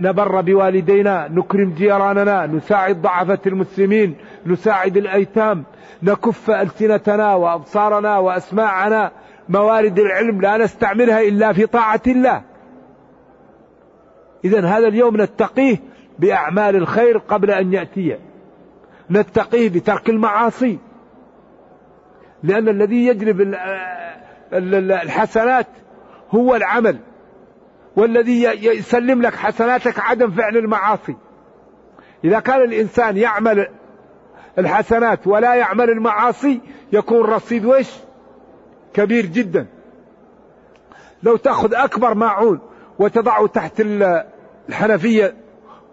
نبر 0.02 0.42
بوالدينا 0.42 1.28
نكرم 1.28 1.74
جيراننا 1.74 2.46
نساعد 2.46 3.02
ضعفة 3.02 3.40
المسلمين 3.48 4.16
نساعد 4.46 4.98
الأيتام 4.98 5.64
نكف 6.04 6.50
ألسنتنا 6.50 7.36
وأبصارنا 7.36 8.18
وأسماعنا. 8.18 9.12
موارد 9.50 10.00
العلم 10.00 10.42
لا 10.42 10.58
نستعملها 10.58 11.22
إلا 11.22 11.54
في 11.54 11.66
طاعة 11.66 12.02
الله. 12.08 12.42
إذا 14.46 14.66
هذا 14.66 14.88
اليوم 14.88 15.22
نتقيه 15.22 15.78
بأعمال 16.20 16.76
الخير 16.76 17.18
قبل 17.18 17.52
أن 17.52 17.74
يأتي. 17.74 18.18
نتقيه 19.12 19.70
بترك 19.70 20.10
المعاصي. 20.10 20.80
لأن 22.44 22.70
الذي 22.70 23.08
يجلب 23.08 23.56
الحسنات 24.54 25.68
هو 26.32 26.56
العمل. 26.56 27.00
والذي 27.98 28.44
يسلم 28.44 29.22
لك 29.22 29.36
حسناتك 29.36 30.00
عدم 30.00 30.32
فعل 30.32 30.58
المعاصي. 30.58 31.16
إذا 32.24 32.40
كان 32.40 32.62
الإنسان 32.62 33.18
يعمل 33.18 33.68
الحسنات 34.58 35.28
ولا 35.28 35.56
يعمل 35.56 35.90
المعاصي 35.90 36.62
يكون 36.94 37.22
رصيد 37.22 37.66
وش؟ 37.66 37.90
كبير 38.94 39.26
جدا. 39.26 39.68
لو 41.24 41.36
تأخذ 41.38 41.74
أكبر 41.74 42.14
ماعون 42.14 42.60
وتضعه 43.00 43.48
تحت 43.48 43.82
الحنفية 44.70 45.36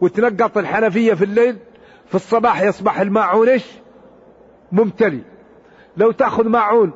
وتنقط 0.01 0.59
الحنفية 0.59 1.15
في 1.15 1.25
الليل 1.25 1.57
في 2.09 2.15
الصباح 2.15 2.63
يصبح 2.63 3.01
الماعون 3.01 3.49
إيش؟ 3.49 3.67
ممتلي 4.73 5.21
لو 5.97 6.11
تأخذ 6.11 6.49
ماعون 6.49 6.93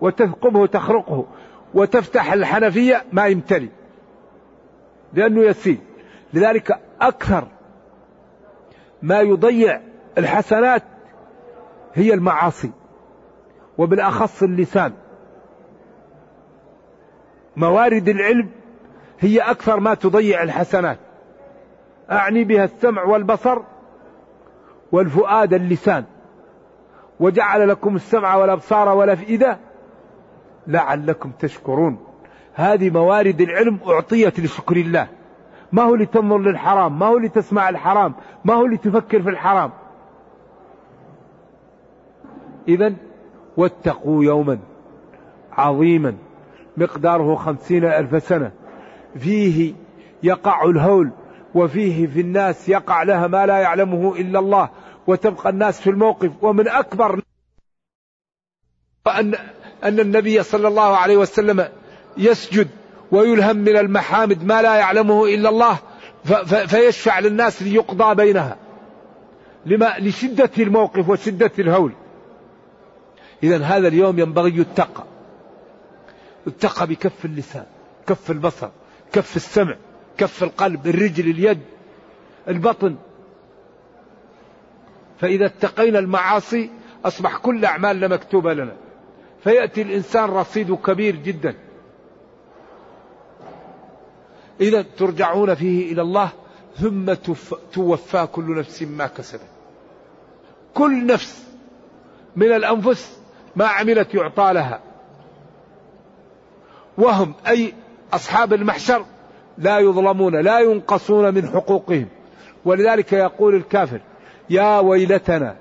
وتثقبه 0.00 0.66
تخرقه 0.66 1.26
وتفتح 1.74 2.32
الحنفية 2.32 3.04
ما 3.12 3.26
يمتلي 3.26 3.68
لأنه 5.12 5.42
يسيل 5.42 5.78
لذلك 6.34 6.78
أكثر 7.00 7.48
ما 9.02 9.20
يضيع 9.20 9.80
الحسنات 10.18 10.82
هي 11.94 12.14
المعاصي 12.14 12.70
وبالأخص 13.78 14.42
اللسان. 14.42 14.92
موارد 17.56 18.08
العلم 18.08 18.50
هي 19.20 19.38
أكثر 19.40 19.80
ما 19.80 19.94
تضيع 19.94 20.42
الحسنات. 20.42 20.98
أعني 22.10 22.44
بها 22.44 22.64
السمع 22.64 23.04
والبصر 23.04 23.58
والفؤاد 24.92 25.54
اللسان. 25.54 26.04
وجعل 27.20 27.68
لكم 27.68 27.96
السمع 27.96 28.36
والأبصار 28.36 28.88
والأفئدة 28.88 29.58
لعلكم 30.66 31.30
تشكرون. 31.38 32.09
هذه 32.54 32.90
موارد 32.90 33.40
العلم 33.40 33.78
أعطيت 33.86 34.40
لشكر 34.40 34.76
الله. 34.76 35.08
ما 35.72 35.82
هو 35.82 35.94
لتنظر 35.94 36.38
للحرام؟ 36.38 36.98
ما 36.98 37.06
هو 37.06 37.18
لتسمع 37.18 37.68
الحرام؟ 37.68 38.14
ما 38.44 38.54
هو 38.54 38.66
لتفكر 38.66 39.22
في 39.22 39.30
الحرام؟ 39.30 39.70
إذا 42.68 42.92
واتقوا 43.56 44.24
يوما 44.24 44.58
عظيما. 45.52 46.16
مقداره 46.76 47.34
خمسين 47.34 47.84
ألف 47.84 48.22
سنة. 48.22 48.52
فيه 49.18 49.74
يقع 50.22 50.64
الهول 50.64 51.10
وفيه 51.54 52.06
في 52.06 52.20
الناس 52.20 52.68
يقع 52.68 53.02
لها 53.02 53.26
ما 53.26 53.46
لا 53.46 53.58
يعلمه 53.58 54.16
إلا 54.16 54.38
الله. 54.38 54.68
وتبقى 55.06 55.50
الناس 55.50 55.80
في 55.80 55.90
الموقف. 55.90 56.30
ومن 56.42 56.68
أكبر 56.68 57.20
أن 59.06 59.34
أن 59.84 60.00
النبي 60.00 60.42
صلى 60.42 60.68
الله 60.68 60.96
عليه 60.96 61.16
وسلم 61.16 61.68
يسجد 62.16 62.68
ويلهم 63.12 63.56
من 63.56 63.76
المحامد 63.76 64.44
ما 64.44 64.62
لا 64.62 64.74
يعلمه 64.74 65.26
إلا 65.26 65.48
الله 65.48 65.78
فيشفع 66.66 67.18
للناس 67.18 67.62
ليقضى 67.62 68.14
بينها. 68.14 68.56
لما 69.66 69.94
لشدة 69.98 70.50
الموقف 70.58 71.08
وشدة 71.08 71.50
الهول. 71.58 71.92
إذا 73.42 73.64
هذا 73.64 73.88
اليوم 73.88 74.18
ينبغي 74.18 74.58
يتقى 74.60 75.04
يتقى 76.46 76.86
بكف 76.86 77.24
اللسان 77.24 77.64
كف 78.06 78.30
البصر 78.30 78.68
كف 79.12 79.36
السمع 79.36 79.76
كف 80.18 80.42
القلب 80.42 80.86
الرجل 80.86 81.30
اليد 81.30 81.60
البطن. 82.48 82.96
فإذا 85.20 85.46
اتقينا 85.46 85.98
المعاصي 85.98 86.70
أصبح 87.04 87.36
كل 87.36 87.64
أعمالنا 87.64 88.08
مكتوبة 88.08 88.54
لنا. 88.54 88.76
فيأتي 89.44 89.82
الإنسان 89.82 90.24
رصيد 90.24 90.74
كبير 90.74 91.16
جدا. 91.16 91.54
إذا 94.60 94.84
ترجعون 94.98 95.54
فيه 95.54 95.92
إلى 95.92 96.02
الله 96.02 96.30
ثم 96.76 97.14
توفى 97.72 98.28
كل 98.32 98.58
نفس 98.58 98.82
ما 98.82 99.06
كسبت. 99.06 99.40
كل 100.74 101.06
نفس 101.06 101.44
من 102.36 102.52
الأنفس 102.52 103.18
ما 103.56 103.66
عملت 103.66 104.14
يعطى 104.14 104.52
لها. 104.52 104.80
وهم 106.98 107.34
أي 107.48 107.74
أصحاب 108.12 108.52
المحشر 108.52 109.04
لا 109.58 109.78
يظلمون 109.78 110.40
لا 110.40 110.60
ينقصون 110.60 111.34
من 111.34 111.48
حقوقهم. 111.48 112.06
ولذلك 112.64 113.12
يقول 113.12 113.54
الكافر 113.54 114.00
يا 114.50 114.78
ويلتنا 114.78 115.56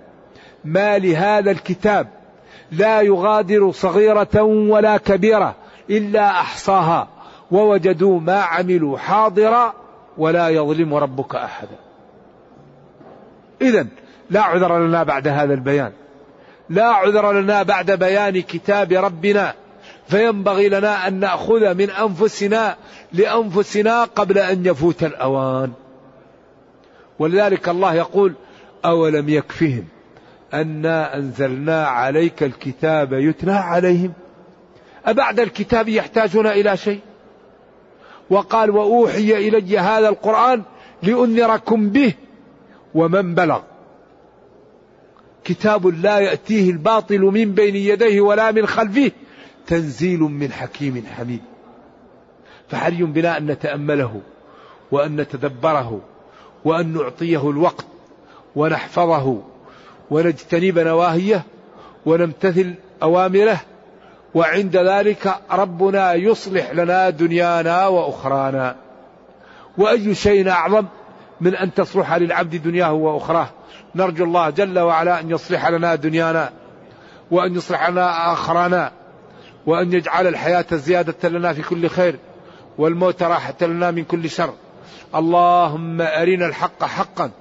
ما 0.66 0.98
لهذا 0.98 1.52
الكتاب 1.52 2.08
لا 2.72 3.02
يغادر 3.02 3.72
صغيرة 3.72 4.42
ولا 4.44 4.98
كبيرة 4.98 5.56
إلا 5.90 6.30
أحصاها. 6.30 7.08
ووجدوا 7.52 8.20
ما 8.20 8.42
عملوا 8.42 8.98
حاضرا 8.98 9.74
ولا 10.18 10.50
يظلم 10.50 10.94
ربك 10.94 11.36
أحدا. 11.36 11.76
إذا 13.62 13.88
لا 14.30 14.42
عذر 14.42 14.80
لنا 14.80 15.04
بعد 15.04 15.28
هذا 15.28 15.54
البيان. 15.54 15.92
لا 16.70 16.86
عذر 16.86 17.32
لنا 17.42 17.64
بعد 17.64 17.92
بيان 17.92 18.42
كتاب 18.42 18.92
ربنا. 18.92 19.54
فينبغي 20.08 20.70
لنا 20.70 21.08
أن 21.08 21.20
نأخذ 21.20 21.74
من 21.76 21.90
أنفسنا 21.90 22.76
لأنفسنا 23.14 24.04
قبل 24.04 24.38
أن 24.38 24.66
يفوت 24.66 25.04
الأوان. 25.04 25.72
ولذلك 27.20 27.70
الله 27.70 27.94
يقول 27.94 28.34
أولم 28.86 29.30
يكفهم 29.30 29.86
أنا 30.54 31.16
أنزلنا 31.16 31.88
عليك 31.88 32.44
الكتاب 32.44 33.14
يتلى 33.14 33.52
عليهم؟ 33.52 34.14
أبعد 35.06 35.40
الكتاب 35.40 35.90
يحتاجون 35.90 36.48
إلى 36.48 36.78
شيء؟ 36.78 37.00
وقال 38.30 38.70
وأوحي 38.70 39.48
إلي 39.48 39.80
هذا 39.80 40.10
القرآن 40.10 40.64
لأنذركم 41.04 41.90
به 41.90 42.14
ومن 42.96 43.36
بلغ. 43.36 43.62
كتاب 45.44 45.88
لا 45.88 46.20
يأتيه 46.20 46.70
الباطل 46.70 47.20
من 47.20 47.54
بين 47.54 47.76
يديه 47.76 48.22
ولا 48.22 48.52
من 48.52 48.66
خلفه 48.66 49.12
تنزيل 49.68 50.20
من 50.20 50.52
حكيم 50.52 51.04
حميد. 51.18 51.42
فحري 52.68 53.04
بنا 53.04 53.38
أن 53.38 53.46
نتأمله 53.46 54.22
وأن 54.92 55.16
نتدبره 55.16 56.02
وأن 56.66 56.94
نعطيه 56.94 57.50
الوقت 57.50 57.86
ونحفظه 58.56 59.42
ونجتنب 60.12 60.80
نواهيه 60.80 61.44
ونمتثل 62.06 62.74
أوامره 63.04 63.62
وعند 64.36 64.78
ذلك 64.78 65.36
ربنا 65.52 66.14
يصلح 66.14 66.72
لنا 66.72 67.10
دنيانا 67.10 67.88
وأخرانا. 67.88 68.76
وأي 69.78 70.16
شيء 70.16 70.50
أعظم 70.50 70.86
من 71.42 71.56
أن 71.56 71.74
تصلح 71.74 72.14
للعبد 72.14 72.56
دنياه 72.56 72.94
وأخراه. 72.94 73.50
نرجو 73.96 74.24
الله 74.24 74.50
جل 74.50 74.80
وعلا 74.80 75.20
أن 75.20 75.30
يصلح 75.30 75.68
لنا 75.68 75.96
دنيانا 75.96 76.50
وأن 77.32 77.56
يصلح 77.56 77.90
لنا 77.90 78.34
آخرانا 78.34 78.92
وأن 79.66 79.94
يجعل 79.94 80.28
الحياة 80.28 80.66
زيادة 80.72 81.30
لنا 81.30 81.54
في 81.54 81.62
كل 81.62 81.90
خير 81.90 82.16
والموت 82.78 83.24
راحة 83.24 83.56
لنا 83.62 83.92
من 83.92 84.04
كل 84.04 84.30
شر. 84.30 84.54
اللهم 85.16 86.02
أرنا 86.02 86.46
الحق 86.46 86.84
حقا 86.84 87.32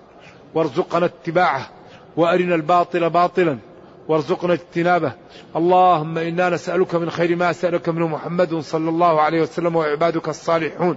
وارزقنا 0.54 1.06
اتباعه 1.06 1.68
وأرنا 2.16 2.54
الباطل 2.54 3.10
باطلا. 3.10 3.58
وارزقنا 4.08 4.52
اجتنابه. 4.52 5.12
اللهم 5.56 6.18
إنا 6.18 6.50
نسألك 6.50 6.94
من 6.94 7.10
خير 7.10 7.36
ما 7.36 7.52
سألك 7.52 7.88
منه 7.88 8.06
محمد 8.06 8.54
صلى 8.54 8.88
الله 8.88 9.20
عليه 9.20 9.42
وسلم 9.42 9.76
وعبادك 9.76 10.28
الصالحون. 10.28 10.96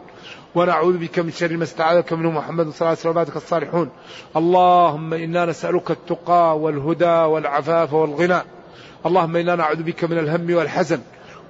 ونعوذ 0.56 0.98
بك 0.98 1.20
من 1.20 1.32
شر 1.32 1.58
ما 1.58 1.64
استعاذك 1.64 2.14
منه 2.14 2.32
محمد 2.32 2.70
صلى 2.70 2.80
الله 2.82 2.88
عليه 2.88 3.00
وسلم 3.00 3.16
وعبادك 3.16 3.36
الصالحون. 3.36 3.90
اللهم 4.36 5.14
إنا 5.14 5.46
نسألك 5.46 5.92
التقى 5.92 6.60
والهدى 6.60 7.06
والعفاف 7.06 7.94
والغنى. 7.94 8.42
اللهم 9.06 9.36
إنا 9.36 9.56
نعوذ 9.56 9.84
بك 9.84 10.04
من 10.04 10.18
الهم 10.18 10.54
والحزن. 10.54 11.00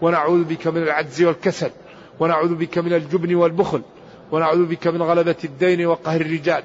ونعوذ 0.01 0.43
بك 0.43 0.67
من 0.67 0.83
العجز 0.83 1.23
والكسل. 1.23 1.71
ونعوذ 2.19 2.55
بك 2.55 2.77
من 2.77 2.93
الجبن 2.93 3.35
والبخل. 3.35 3.81
ونعوذ 4.31 4.65
بك 4.65 4.87
من 4.87 5.01
غلبة 5.01 5.35
الدين 5.43 5.85
وقهر 5.85 6.21
الرجال. 6.21 6.63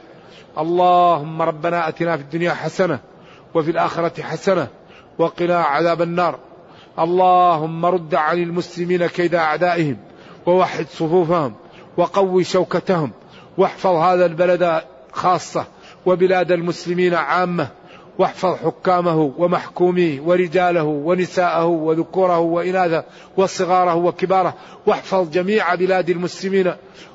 اللهم 0.59 1.43
ربنا 1.43 1.89
أتنا 1.89 2.17
في 2.17 2.23
الدنيا 2.23 2.53
حسنة 2.55 2.99
وفي 3.55 3.71
الآخرة 3.71 4.23
حسنة 4.23 4.69
وقنا 5.19 5.57
عذاب 5.63 6.03
النار. 6.03 6.39
اللهم 6.99 7.87
رد 7.87 8.15
عن 8.15 8.43
المسلمين 8.43 9.07
كيد 9.07 9.35
أعدائهم 9.35 9.97
ووحد 10.47 10.87
صفوفهم 10.91 11.55
وقوي 11.97 12.45
شوكتهم 12.45 13.11
واحفظ 13.59 13.91
هذا 13.91 14.27
البلد 14.27 14.83
خاصة 15.13 15.67
وبلاد 16.07 16.53
المسلمين 16.53 17.15
عامة 17.15 17.69
واحفظ 18.19 18.55
حكامه 18.55 19.33
ومحكوميه 19.39 20.21
ورجاله 20.21 20.83
ونساءه 20.83 21.65
وذكوره 21.65 22.39
وإناثه 22.39 23.05
وصغاره 23.37 23.95
وكباره 23.95 24.55
واحفظ 24.87 25.31
جميع 25.31 25.75
بلاد 25.75 26.11
المسلمين 26.11 26.73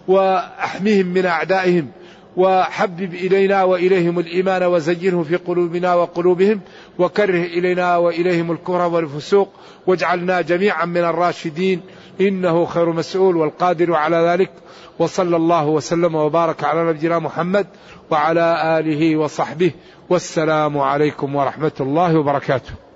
وأحمهم 0.07 1.05
من 1.05 1.25
أعدائهم. 1.25 1.91
وحبب 2.37 3.13
إلينا 3.13 3.63
وإليهم 3.63 4.19
الإيمان 4.19 4.63
وزينه 4.63 5.23
في 5.23 5.35
قلوبنا 5.35 5.93
وقلوبهم 5.93 6.59
وكره 6.99 7.43
إلينا 7.43 7.97
وإليهم 7.97 8.51
الكفر 8.51 8.81
والفسوق 8.81 9.49
واجعلنا 9.87 10.41
جميعا 10.41 10.85
من 10.85 11.03
الراشدين. 11.03 11.81
إنه 12.21 12.65
خير 12.65 12.91
مسؤول 12.91 13.37
والقادر 13.37 13.93
على 13.93 14.17
ذلك. 14.17 14.51
وصلى 14.99 15.35
الله 15.35 15.67
وسلم 15.67 16.15
وبارك 16.15 16.63
على 16.63 16.83
نبينا 16.83 17.19
محمد 17.19 17.67
وعلى 18.09 18.79
آله 18.79 19.17
وصحبه. 19.17 19.71
والسلام 20.09 20.77
عليكم 20.77 21.35
ورحمة 21.35 21.71
الله 21.79 22.19
وبركاته. 22.19 22.90